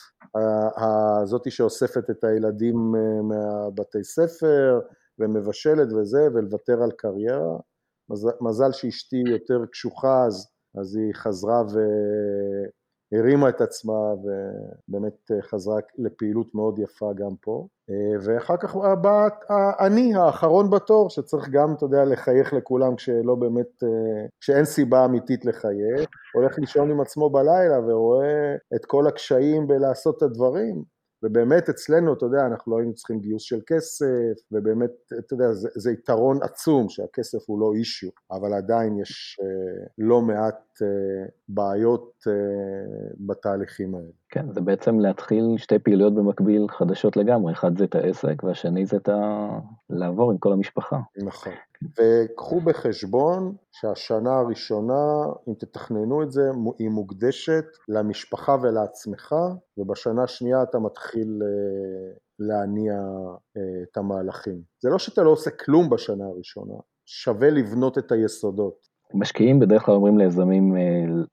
[0.78, 4.80] הזאתי שאוספת את הילדים אה, מהבתי ספר,
[5.20, 7.58] ומבשלת וזה, ולוותר על קריירה.
[8.42, 11.64] מזל שאשתי יותר קשוחה, אז אז היא חזרה
[13.12, 17.68] והרימה את עצמה ובאמת חזרה לפעילות מאוד יפה גם פה.
[18.22, 19.28] ואחר כך בא
[19.80, 23.84] אני האחרון בתור שצריך גם, אתה יודע, לחייך לכולם כשלא באמת,
[24.42, 30.22] כשאין סיבה אמיתית לחייך, הולך לישון עם עצמו בלילה ורואה את כל הקשיים בלעשות את
[30.22, 30.84] הדברים.
[31.24, 35.70] ובאמת אצלנו, אתה יודע, אנחנו לא היינו צריכים גיוס של כסף, ובאמת, אתה יודע, זה,
[35.76, 42.14] זה יתרון עצום שהכסף הוא לא אישיו, אבל עדיין יש אה, לא מעט אה, בעיות
[42.28, 42.34] אה,
[43.20, 44.12] בתהליכים האלה.
[44.30, 48.98] כן, זה בעצם להתחיל שתי פעילויות במקביל חדשות לגמרי, אחד זה את העסק והשני זה
[48.98, 49.48] את ה...
[49.90, 51.00] לעבור עם כל המשפחה.
[51.24, 51.54] נכון,
[51.84, 56.42] וקחו בחשבון שהשנה הראשונה, אם תתכננו את זה,
[56.80, 59.36] היא מוקדשת למשפחה ולעצמך,
[59.78, 62.94] ובשנה השנייה אתה מתחיל אה, להניע
[63.84, 64.62] את המהלכים.
[64.84, 68.92] זה לא שאתה לא עושה כלום בשנה הראשונה, שווה לבנות את היסודות.
[69.14, 70.82] משקיעים בדרך כלל אומרים ליזמים אה,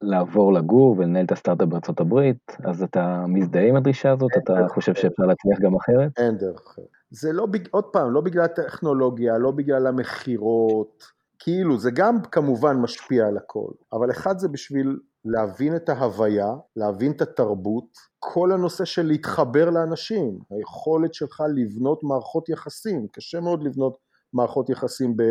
[0.02, 4.30] לעבור לגור ולנהל את הסטארט-אפ בארצות הברית, אז אתה מזדהה עם הדרישה הזאת?
[4.36, 6.12] אתה חושב שאפשר להצליח גם אחרת?
[6.18, 6.97] אין דרך אחרת.
[7.10, 11.02] זה לא, עוד פעם, לא בגלל הטכנולוגיה, לא בגלל המכירות,
[11.38, 17.12] כאילו, זה גם כמובן משפיע על הכל, אבל אחד זה בשביל להבין את ההוויה, להבין
[17.12, 23.98] את התרבות, כל הנושא של להתחבר לאנשים, היכולת שלך לבנות מערכות יחסים, קשה מאוד לבנות
[24.32, 25.22] מערכות יחסים ב...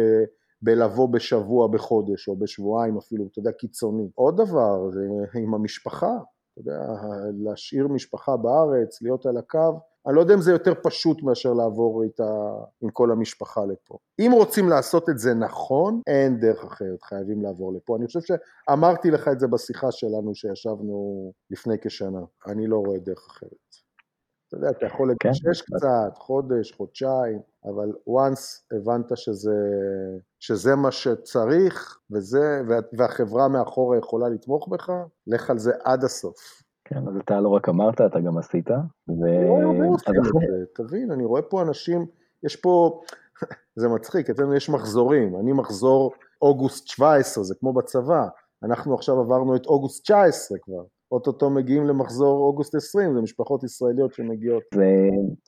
[0.62, 4.10] בלבוא בשבוע, בחודש, או בשבועיים אפילו, אתה יודע, קיצוני.
[4.16, 4.90] עוד דבר,
[5.44, 6.18] עם המשפחה,
[6.52, 6.80] אתה יודע,
[7.40, 12.04] להשאיר משפחה בארץ, להיות על הקו, אני לא יודע אם זה יותר פשוט מאשר לעבור
[12.04, 13.98] איתה, עם כל המשפחה לפה.
[14.20, 17.98] אם רוצים לעשות את זה נכון, אין דרך אחרת, חייבים לעבור לפה.
[17.98, 23.28] אני חושב שאמרתי לך את זה בשיחה שלנו שישבנו לפני כשנה, אני לא רואה דרך
[23.30, 23.68] אחרת.
[24.48, 25.12] אתה יודע, אתה יכול.
[25.12, 25.76] לגשש כן.
[25.76, 29.56] קצת, חודש, חודשיים, אבל once הבנת שזה,
[30.40, 32.62] שזה מה שצריך, וזה,
[32.98, 34.92] והחברה מאחורה יכולה לתמוך בך,
[35.28, 36.64] לך על זה עד הסוף.
[36.90, 38.70] כן, אז אתה לא רק אמרת, אתה גם עשית.
[38.72, 38.74] ו...
[39.10, 42.06] לא, לא, לא תבין, אני רואה פה אנשים,
[42.44, 43.02] יש פה,
[43.80, 48.28] זה מצחיק, אצלנו יש מחזורים, אני מחזור אוגוסט 17, זה כמו בצבא,
[48.64, 50.84] אנחנו עכשיו עברנו את אוגוסט 19 כבר.
[51.12, 54.64] אוטוטו מגיעים למחזור אוגוסט 20, זה משפחות ישראליות שמגיעות.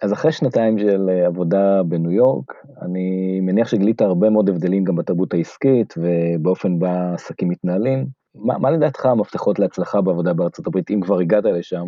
[0.02, 4.96] אז אחרי שנתיים של אה, עבודה בניו יורק, אני מניח שגילית הרבה מאוד הבדלים גם
[4.96, 8.19] בתרבות העסקית ובאופן בה עסקים מתנהלים.
[8.36, 11.88] מה, מה לדעתך המפתחות להצלחה בעבודה בארצות הברית, אם כבר הגעת לשם,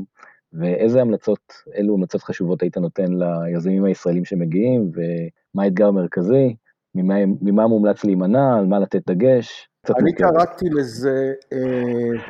[0.54, 6.56] ואיזה המלצות, אילו המלצות חשובות היית נותן ליזמים הישראלים שמגיעים, ומה האתגר המרכזי,
[6.96, 9.70] ממה, ממה מומלץ להימנע, על מה לתת דגש?
[9.98, 11.34] אני קראתי לזה...
[11.54, 12.22] אה...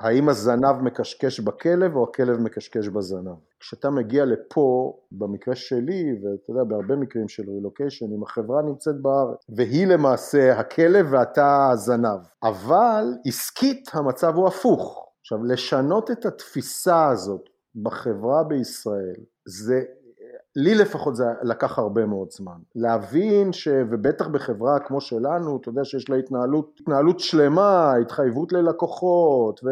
[0.00, 3.34] האם הזנב מקשקש בכלב או הכלב מקשקש בזנב.
[3.60, 9.38] כשאתה מגיע לפה, במקרה שלי, ואתה יודע, בהרבה מקרים של רילוקיישן, אם החברה נמצאת בארץ,
[9.56, 12.20] והיא למעשה הכלב ואתה הזנב.
[12.42, 15.06] אבל עסקית המצב הוא הפוך.
[15.20, 17.42] עכשיו, לשנות את התפיסה הזאת
[17.82, 19.16] בחברה בישראל,
[19.48, 19.82] זה
[20.56, 22.56] לי לפחות זה לקח הרבה מאוד זמן.
[22.74, 23.68] להבין ש...
[23.90, 29.70] ובטח בחברה כמו שלנו, אתה יודע שיש לה התנהלות, התנהלות שלמה, התחייבות ללקוחות, ו...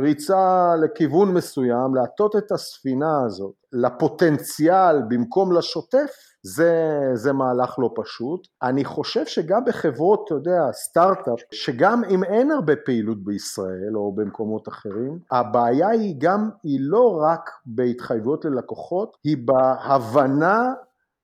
[0.00, 8.48] ריצה לכיוון מסוים, להטות את הספינה הזאת לפוטנציאל במקום לשוטף, זה, זה מהלך לא פשוט.
[8.62, 14.68] אני חושב שגם בחברות, אתה יודע, סטארט-אפ, שגם אם אין הרבה פעילות בישראל או במקומות
[14.68, 20.72] אחרים, הבעיה היא גם, היא לא רק בהתחייבויות ללקוחות, היא בהבנה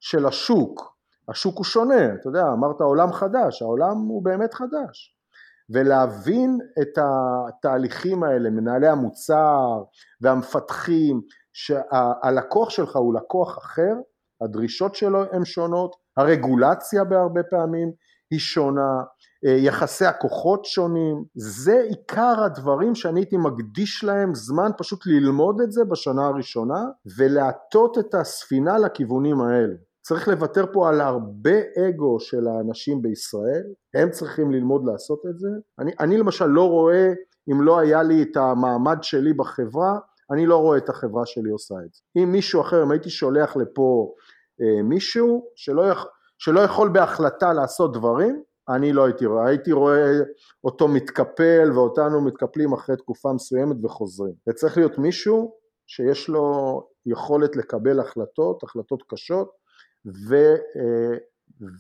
[0.00, 0.96] של השוק.
[1.28, 5.19] השוק הוא שונה, אתה יודע, אמרת עולם חדש, העולם הוא באמת חדש.
[5.70, 9.83] ולהבין את התהליכים האלה, מנהלי המוצר
[10.20, 11.20] והמפתחים,
[11.52, 13.94] שהלקוח שלך הוא לקוח אחר,
[14.42, 17.92] הדרישות שלו הן שונות, הרגולציה בהרבה פעמים
[18.30, 19.02] היא שונה,
[19.46, 25.72] אה, יחסי הכוחות שונים, זה עיקר הדברים שאני הייתי מקדיש להם זמן פשוט ללמוד את
[25.72, 26.85] זה בשנה הראשונה
[27.18, 29.74] ולהטות את הספינה לכיוונים האלה.
[30.02, 35.48] צריך לוותר פה על הרבה אגו של האנשים בישראל, הם צריכים ללמוד לעשות את זה.
[35.78, 37.12] אני, אני למשל לא רואה,
[37.52, 39.98] אם לא היה לי את המעמד שלי בחברה,
[40.30, 42.00] אני לא רואה את החברה שלי עושה את זה.
[42.16, 44.14] אם מישהו אחר, אם הייתי שולח לפה
[44.60, 46.06] אה, מישהו שלא, יכ,
[46.38, 50.12] שלא יכול בהחלטה לעשות דברים, אני לא הייתי רואה, הייתי רואה
[50.64, 54.34] אותו מתקפל ואותנו מתקפלים אחרי תקופה מסוימת וחוזרים.
[54.46, 55.54] זה צריך להיות מישהו
[55.86, 59.50] שיש לו יכולת לקבל החלטות, החלטות קשות,
[60.06, 61.16] ו, אה,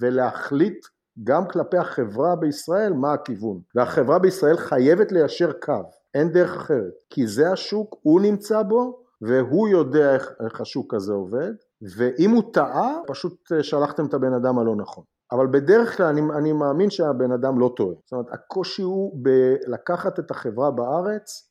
[0.00, 0.86] ולהחליט
[1.24, 3.60] גם כלפי החברה בישראל מה הכיוון.
[3.74, 5.82] והחברה בישראל חייבת ליישר קו,
[6.14, 11.12] אין דרך אחרת, כי זה השוק, הוא נמצא בו והוא יודע איך, איך השוק הזה
[11.12, 11.52] עובד,
[11.96, 15.04] ואם הוא טעה, פשוט אה, שלחתם את הבן אדם הלא נכון.
[15.32, 17.94] אבל בדרך כלל אני, אני מאמין שהבן אדם לא טועה.
[18.04, 21.50] זאת אומרת, הקושי הוא בלקחת את החברה בארץ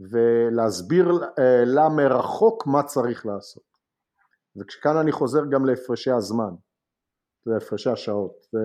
[0.00, 1.12] ולהסביר
[1.66, 3.71] לה מרחוק מה צריך לעשות.
[4.56, 6.54] וכאן אני חוזר גם להפרשי הזמן,
[7.46, 8.46] להפרשי השעות.
[8.52, 8.58] זה,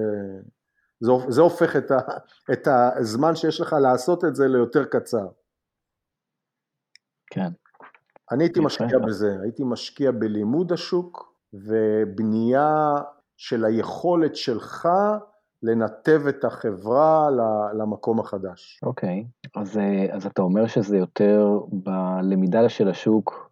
[1.00, 1.98] זה, זה הופך את, ה,
[2.54, 2.68] את
[3.00, 5.28] הזמן שיש לך לעשות את זה ליותר קצר.
[7.32, 7.50] כן.
[8.32, 12.96] אני הייתי משקיע בזה, הייתי משקיע בלימוד השוק ובנייה
[13.38, 14.88] של היכולת שלך
[15.64, 17.30] לנתב את החברה
[17.74, 18.80] למקום החדש.
[18.84, 19.50] אוקיי, okay.
[19.62, 19.80] אז,
[20.12, 23.48] אז אתה אומר שזה יותר בלמידה של השוק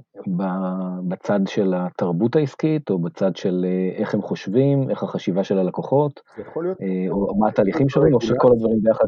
[1.07, 6.21] בצד של התרבות העסקית, או בצד של אה, איך הם חושבים, איך החשיבה של הלקוחות,
[6.35, 9.05] זה יכול להיות, אה, או מה התהליכים שלהם, או שכל הדברים ביחד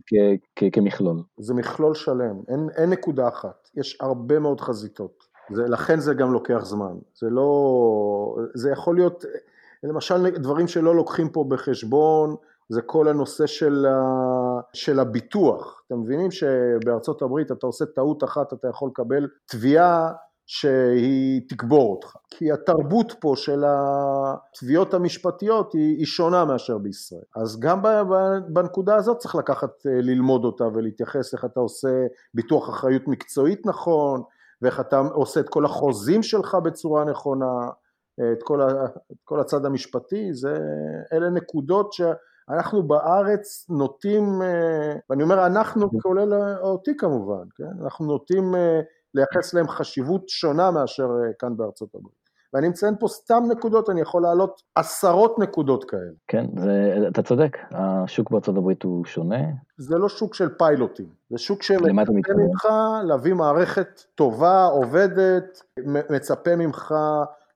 [0.73, 1.23] כמכלול.
[1.37, 6.33] זה מכלול שלם, אין, אין נקודה אחת, יש הרבה מאוד חזיתות, זה, לכן זה גם
[6.33, 9.25] לוקח זמן, זה לא, זה יכול להיות,
[9.83, 12.35] למשל דברים שלא לוקחים פה בחשבון,
[12.69, 18.53] זה כל הנושא של, ה, של הביטוח, אתם מבינים שבארצות הברית אתה עושה טעות אחת,
[18.53, 20.11] אתה יכול לקבל תביעה
[20.45, 22.15] שהיא תקבור אותך.
[22.29, 27.21] כי התרבות פה של התביעות המשפטיות היא, היא שונה מאשר בישראל.
[27.35, 27.81] אז גם
[28.49, 34.21] בנקודה הזאת צריך לקחת, אה, ללמוד אותה ולהתייחס איך אתה עושה ביטוח אחריות מקצועית נכון,
[34.61, 37.69] ואיך אתה עושה את כל החוזים שלך בצורה נכונה,
[38.31, 40.57] את כל, ה, את כל הצד המשפטי, זה,
[41.13, 41.93] אלה נקודות
[42.49, 47.83] שאנחנו בארץ נוטים, אה, ואני אומר אנחנו כולל אותי כמובן, כן?
[47.83, 48.79] אנחנו נוטים אה,
[49.13, 52.27] לייחס להם חשיבות שונה מאשר אה, כאן בארצות הברית.
[52.53, 56.11] ואני מציין פה סתם נקודות, אני יכול להעלות עשרות נקודות כאלה.
[56.27, 59.41] כן, זה, אתה צודק, השוק בארצות הברית הוא שונה.
[59.77, 62.67] זה לא שוק של פיילוטים, זה שוק שמצפה ממך
[63.03, 65.61] להביא מערכת טובה, עובדת,
[66.09, 66.93] מצפה ממך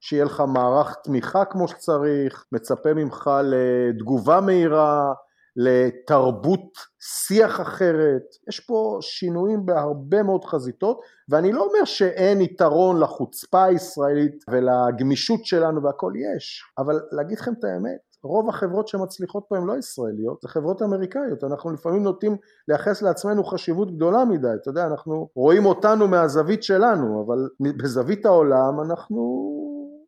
[0.01, 5.13] שיהיה לך מערך תמיכה כמו שצריך, מצפה ממך לתגובה מהירה,
[5.55, 13.63] לתרבות שיח אחרת, יש פה שינויים בהרבה מאוד חזיתות ואני לא אומר שאין יתרון לחוצפה
[13.63, 19.65] הישראלית ולגמישות שלנו והכל יש, אבל להגיד לכם את האמת, רוב החברות שמצליחות פה הן
[19.65, 22.37] לא ישראליות, זה חברות אמריקאיות, אנחנו לפעמים נוטים
[22.67, 28.81] לייחס לעצמנו חשיבות גדולה מדי, אתה יודע, אנחנו רואים אותנו מהזווית שלנו, אבל בזווית העולם
[28.81, 29.51] אנחנו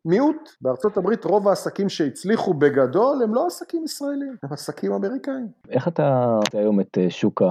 [0.04, 0.50] מיעוט.
[0.60, 5.46] בארצות הברית רוב העסקים שהצליחו בגדול הם לא עסקים ישראלים, הם עסקים אמריקאים.
[5.68, 7.42] איך אתה רואה היום את אה, שוק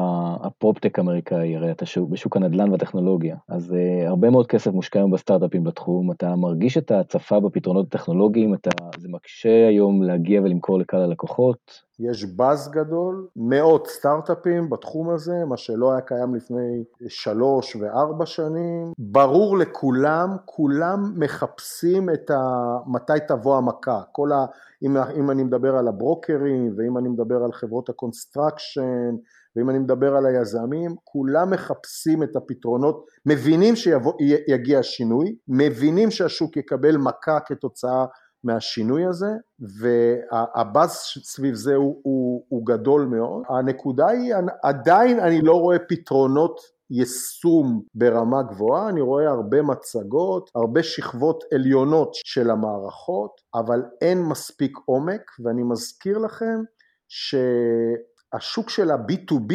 [0.42, 5.12] הפרופטק האמריקאי, הרי אתה שוק, בשוק הנדל"ן והטכנולוגיה, אז uh, הרבה מאוד כסף מושקע היום
[5.12, 11.02] בסטארט-אפים בתחום, אתה מרגיש את ההצפה בפתרונות הטכנולוגיים, אתה, זה מקשה היום להגיע ולמכור לקהל
[11.02, 18.26] הלקוחות, יש באז גדול, מאות סטארט-אפים בתחום הזה, מה שלא היה קיים לפני שלוש וארבע
[18.26, 18.94] שנים.
[18.98, 22.43] ברור לכולם, כולם מחפשים את ה...
[22.88, 24.02] מתי תבוא המכה.
[24.12, 24.46] כל ה...
[24.84, 29.16] אם, אם אני מדבר על הברוקרים, ואם אני מדבר על חברות ה construction,
[29.56, 36.98] ואם אני מדבר על היזמים, כולם מחפשים את הפתרונות, מבינים שיגיע השינוי, מבינים שהשוק יקבל
[36.98, 38.06] מכה כתוצאה
[38.44, 40.92] מהשינוי הזה, והבאז
[41.24, 43.44] סביב זה הוא, הוא, הוא גדול מאוד.
[43.50, 44.34] הנקודה היא,
[44.64, 46.60] עדיין אני לא רואה פתרונות
[46.90, 54.78] יישום ברמה גבוהה, אני רואה הרבה מצגות, הרבה שכבות עליונות של המערכות, אבל אין מספיק
[54.86, 56.62] עומק, ואני מזכיר לכם
[57.08, 59.54] שהשוק של ה-B2B,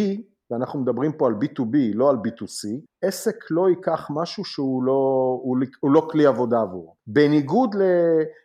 [0.50, 2.68] ואנחנו מדברים פה על B2B, לא על B2C,
[3.02, 4.92] עסק לא ייקח משהו שהוא לא,
[5.42, 6.94] הוא, הוא לא כלי עבודה עבורו.
[7.06, 7.76] בניגוד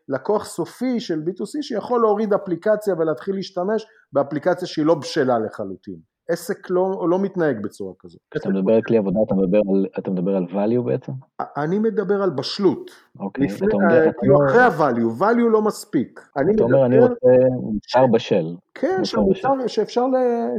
[0.09, 6.12] ללקוח סופי של B2C שיכול להוריד אפליקציה ולהתחיל להשתמש באפליקציה שהיא לא בשלה לחלוטין.
[6.29, 8.21] עסק לא, לא מתנהג בצורה כזאת.
[8.31, 11.11] כשאתה מדבר על כלי עבודה, אתה מדבר על, אתה מדבר על value בעצם?
[11.57, 12.91] אני מדבר על בשלות.
[13.19, 14.11] אוקיי, לפני, אתה אומר...
[14.19, 16.29] כאילו אחרי ה-value, value לא מספיק.
[16.37, 17.27] אני אתה אומר, אני רוצה
[17.61, 18.55] מוצר בשל.
[18.73, 20.05] כן, שמוצר, שאפשר,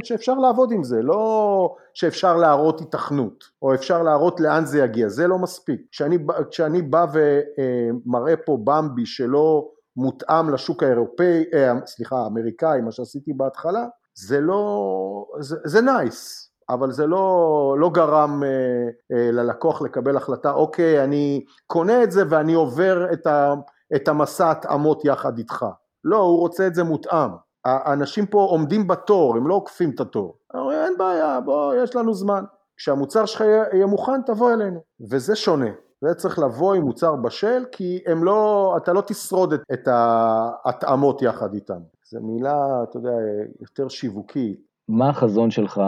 [0.03, 5.27] שאפשר לעבוד עם זה, לא שאפשר להראות התכנות, או אפשר להראות לאן זה יגיע, זה
[5.27, 5.81] לא מספיק.
[5.91, 6.17] כשאני,
[6.51, 11.43] כשאני בא ומראה פה במבי שלא מותאם לשוק האירופאי,
[11.85, 13.85] סליחה, האמריקאי, מה שעשיתי בהתחלה,
[14.15, 18.49] זה לא, זה, זה נייס, אבל זה לא, לא גרם אה,
[19.11, 23.53] אה, ללקוח לקבל החלטה, אוקיי, אני קונה את זה ואני עובר את, ה,
[23.95, 25.65] את המסע התאמות יחד איתך.
[26.03, 27.29] לא, הוא רוצה את זה מותאם.
[27.65, 30.37] האנשים פה עומדים בתור, הם לא עוקפים את התור.
[30.53, 32.43] אומרים, אין בעיה, בוא, יש לנו זמן.
[32.77, 33.43] כשהמוצר שלך
[33.73, 34.83] יהיה מוכן, תבוא אלינו.
[35.09, 35.69] וזה שונה.
[36.01, 41.21] זה צריך לבוא עם מוצר בשל, כי הם לא, אתה לא תשרוד את, את ההתאמות
[41.21, 41.79] יחד איתם.
[42.09, 43.11] זו מילה, אתה יודע,
[43.61, 44.59] יותר שיווקית.
[44.87, 45.81] מה החזון שלך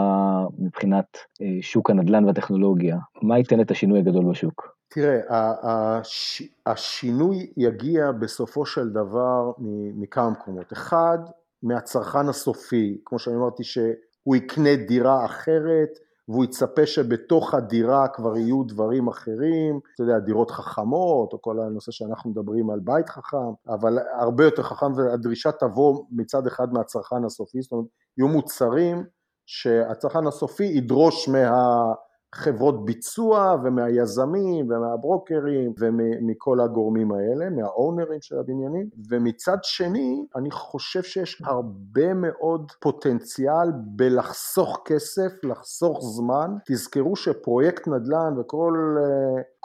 [0.58, 2.96] מבחינת אה, שוק הנדל"ן והטכנולוגיה?
[3.22, 4.78] מה ייתן את השינוי הגדול בשוק?
[4.88, 5.20] תראה,
[5.62, 9.52] הש, השינוי יגיע בסופו של דבר
[9.94, 10.72] מכמה מקומות.
[10.72, 11.18] אחד,
[11.62, 15.98] מהצרכן הסופי, כמו שאני אמרתי, שהוא יקנה דירה אחרת,
[16.28, 21.92] והוא יצפה שבתוך הדירה כבר יהיו דברים אחרים, אתה יודע, דירות חכמות, או כל הנושא
[21.92, 27.62] שאנחנו מדברים על בית חכם, אבל הרבה יותר חכם, והדרישה תבוא מצד אחד מהצרכן הסופי,
[27.62, 27.86] זאת אומרת,
[28.18, 29.04] יהיו מוצרים
[29.46, 31.92] שהצרכן הסופי ידרוש מה...
[32.34, 41.42] חברות ביצוע ומהיזמים ומהברוקרים ומכל הגורמים האלה, מהאונרים של הבניינים, ומצד שני אני חושב שיש
[41.44, 48.96] הרבה מאוד פוטנציאל בלחסוך כסף, לחסוך זמן, תזכרו שפרויקט נדל"ן וכל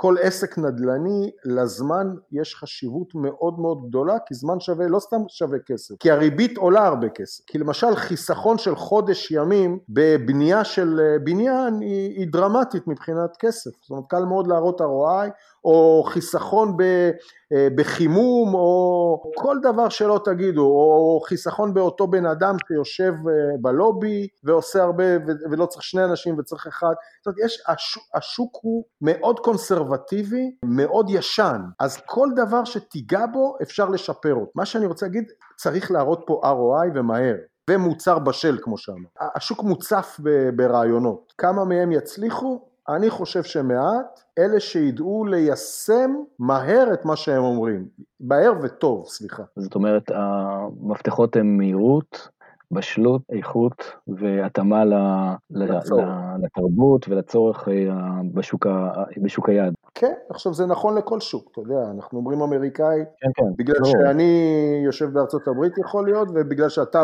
[0.04, 5.60] כל עסק נדל"ני, לזמן יש חשיבות מאוד מאוד גדולה, כי זמן שווה, לא סתם שווה
[5.60, 7.44] כסף, כי הריבית עולה הרבה כסף.
[7.48, 13.72] כי למשל חיסכון של חודש ימים בבנייה של בניין היא, היא דרמטית מבחינת כסף.
[13.82, 15.30] זאת אומרת, קל מאוד להראות ROI,
[15.66, 23.14] או חיסכון אה, בחימום, או כל דבר שלא תגידו, או חיסכון באותו בן אדם שיושב
[23.14, 25.04] אה, בלובי ועושה הרבה,
[25.52, 26.94] ולא צריך שני אנשים וצריך אחד.
[27.20, 33.58] זאת אומרת, יש, השוק, השוק הוא מאוד קונסרבטיבי, מאוד ישן, אז כל דבר שתיגע בו
[33.62, 34.52] אפשר לשפר אותו.
[34.56, 37.36] מה שאני רוצה להגיד, צריך להראות פה ROI ומהר.
[37.70, 39.12] ומוצר בשל כמו שאמרת.
[39.36, 40.20] השוק מוצף
[40.56, 41.34] ברעיונות.
[41.38, 42.73] כמה מהם יצליחו?
[42.90, 47.88] אני חושב שמעט, אלה שידעו ליישם מהר את מה שהם אומרים,
[48.20, 49.44] מהר וטוב, סליחה.
[49.56, 52.30] זאת אומרת, המפתחות הן מהירות,
[52.72, 54.84] בשלות, איכות והתאמה
[56.38, 57.74] לתרבות ולצורך אה,
[58.34, 58.68] בשוק,
[59.24, 59.74] בשוק היעד.
[59.96, 63.86] כן, עכשיו זה נכון לכל שוק, אתה יודע, אנחנו אומרים אמריקאי, כן, כן, בגלל לא.
[63.86, 67.04] שאני יושב בארצות הברית יכול להיות, ובגלל שאתה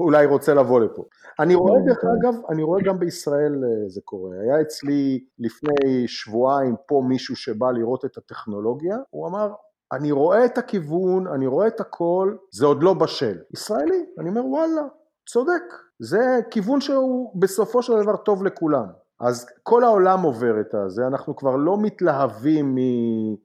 [0.00, 1.04] אולי רוצה לבוא לפה.
[1.40, 4.30] אני רואה לא, דרך אגב, אני רואה גם בישראל אה, זה קורה.
[4.42, 9.52] היה אצלי לפני שבועיים פה מישהו שבא לראות את הטכנולוגיה, הוא אמר,
[9.92, 13.38] אני רואה את הכיוון, אני רואה את הכל, זה עוד לא בשל.
[13.54, 14.82] ישראלי, אני אומר וואלה,
[15.28, 15.62] צודק,
[15.98, 16.18] זה
[16.50, 18.86] כיוון שהוא בסופו של דבר טוב לכולם.
[19.20, 22.78] אז כל העולם עובר את הזה, אנחנו כבר לא מתלהבים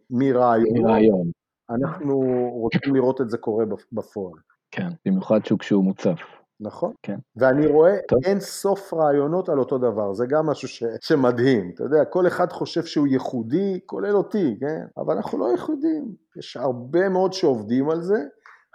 [0.09, 1.31] מרעיון, מרעיון.
[1.69, 4.39] אנחנו רוצים לראות את זה קורה בפועל.
[4.71, 6.19] כן, במיוחד שהוא מוצף.
[6.59, 6.93] נכון.
[7.03, 7.17] כן.
[7.35, 8.19] ואני רואה טוב.
[8.25, 10.83] אין סוף רעיונות על אותו דבר, זה גם משהו ש...
[11.01, 11.71] שמדהים.
[11.73, 14.85] אתה יודע, כל אחד חושב שהוא ייחודי, כולל אותי, כן?
[14.97, 16.15] אבל אנחנו לא ייחודים.
[16.37, 18.23] יש הרבה מאוד שעובדים על זה.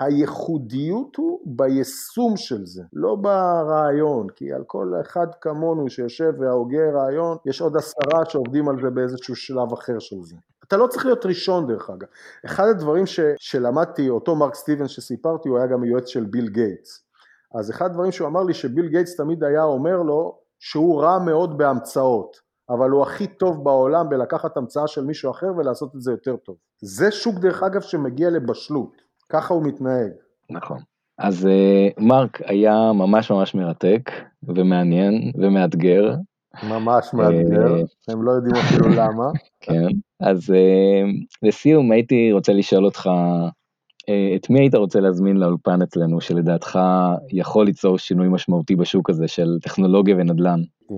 [0.01, 7.37] הייחודיות הוא ביישום של זה, לא ברעיון, כי על כל אחד כמונו שיושב והוגה רעיון,
[7.47, 10.37] יש עוד עשרה שעובדים על זה באיזשהו שלב אחר של זה.
[10.65, 12.09] אתה לא צריך להיות ראשון דרך אגב.
[12.45, 17.10] אחד הדברים ש, שלמדתי, אותו מרק סטיבנס שסיפרתי, הוא היה גם יועץ של ביל גייטס.
[17.55, 21.59] אז אחד הדברים שהוא אמר לי שביל גייטס תמיד היה אומר לו שהוא רע מאוד
[21.59, 22.37] בהמצאות,
[22.71, 26.57] אבל הוא הכי טוב בעולם בלקחת המצאה של מישהו אחר ולעשות את זה יותר טוב.
[26.83, 28.93] זה שוק דרך אגב שמגיע לבשלות,
[29.29, 30.11] ככה הוא מתנהג.
[30.51, 30.79] נכון.
[31.19, 34.11] אז uh, מרק היה ממש ממש מרתק
[34.43, 36.15] ומעניין ומאתגר.
[36.63, 39.25] ממש מאתגר, uh, הם לא יודעים אפילו למה.
[39.61, 39.89] כן,
[40.21, 43.49] אז uh, לסיום הייתי רוצה לשאול אותך אה,
[44.37, 46.79] את מי היית רוצה להזמין לאולפן אצלנו, שלדעתך
[47.33, 50.61] יכול ליצור שינוי משמעותי בשוק הזה של טכנולוגיה ונדל"ן?
[50.91, 50.97] אה,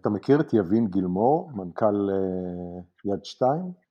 [0.00, 3.50] אתה מכיר את יבין גילמור, מנכ"ל אה, יד 2?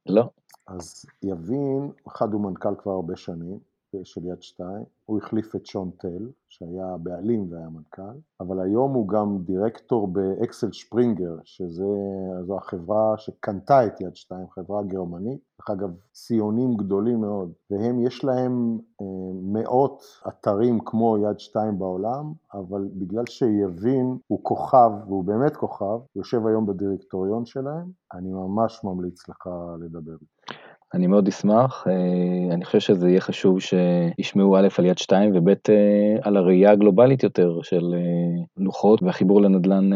[0.09, 0.29] לא.
[0.67, 3.59] אז יבין, אחד הוא מנכ"ל כבר הרבה שנים,
[4.03, 9.07] של יד שתיים, הוא החליף את שון טל, שהיה בעלים והיה מנכ"ל, אבל היום הוא
[9.07, 16.77] גם דירקטור באקסל שפרינגר, שזו החברה שקנתה את יד שתיים, חברה גרמנית, דרך אגב, ציונים
[16.77, 24.17] גדולים מאוד, והם, יש להם אה, מאות אתרים כמו יד שתיים בעולם, אבל בגלל שיבין
[24.27, 30.15] הוא כוכב, והוא באמת כוכב, יושב היום בדירקטוריון שלהם, אני ממש ממליץ לך לדבר.
[30.93, 35.49] אני מאוד אשמח, אה, אני חושב שזה יהיה חשוב שישמעו א' על יד שתיים וב'
[35.49, 35.55] אה,
[36.21, 39.89] על הראייה הגלובלית יותר של אה, לוחות והחיבור לנדל"ן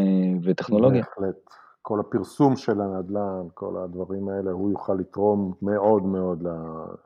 [0.44, 1.02] וטכנולוגיה.
[1.02, 1.36] בהחלט.
[1.84, 6.46] כל הפרסום של הנדל"ן, כל הדברים האלה, הוא יוכל לתרום מאוד מאוד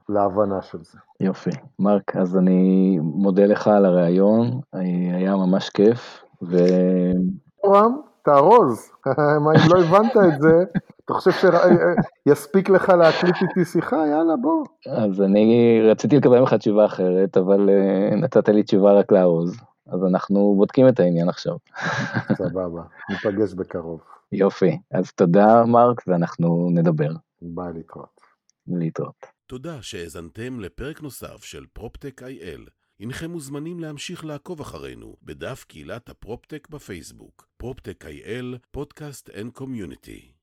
[0.09, 0.99] להבנה של זה.
[1.21, 1.51] יופי.
[1.79, 4.61] מרק, אז אני מודה לך על הריאיון,
[5.13, 6.25] היה ממש כיף.
[6.43, 6.57] ו...
[7.67, 8.91] רם, תארוז,
[9.45, 10.65] מה אם לא הבנת את זה,
[11.07, 11.31] אתה חושב
[12.29, 13.97] שיספיק לך להקליט איתי שיחה?
[13.97, 14.65] יאללה, בוא.
[14.87, 20.05] אז אני רציתי לקבל ממך תשובה אחרת, אבל אה, נתת לי תשובה רק לארוז, אז
[20.05, 21.57] אנחנו בודקים את העניין עכשיו.
[22.39, 24.01] סבבה, ניפגש בקרוב.
[24.33, 27.11] יופי, אז תודה מרק, ואנחנו נדבר.
[27.43, 28.21] ביי להתראות.
[28.67, 29.27] להתראות.
[29.47, 32.67] תודה שהאזנתם לפרק נוסף של פרופטק איי-אל.
[33.01, 40.36] הנכם מוזמנים להמשיך לעקוב אחרינו בדף קהילת הפרופטק בפייסבוק, פרופטק איי-אל, podcast and community.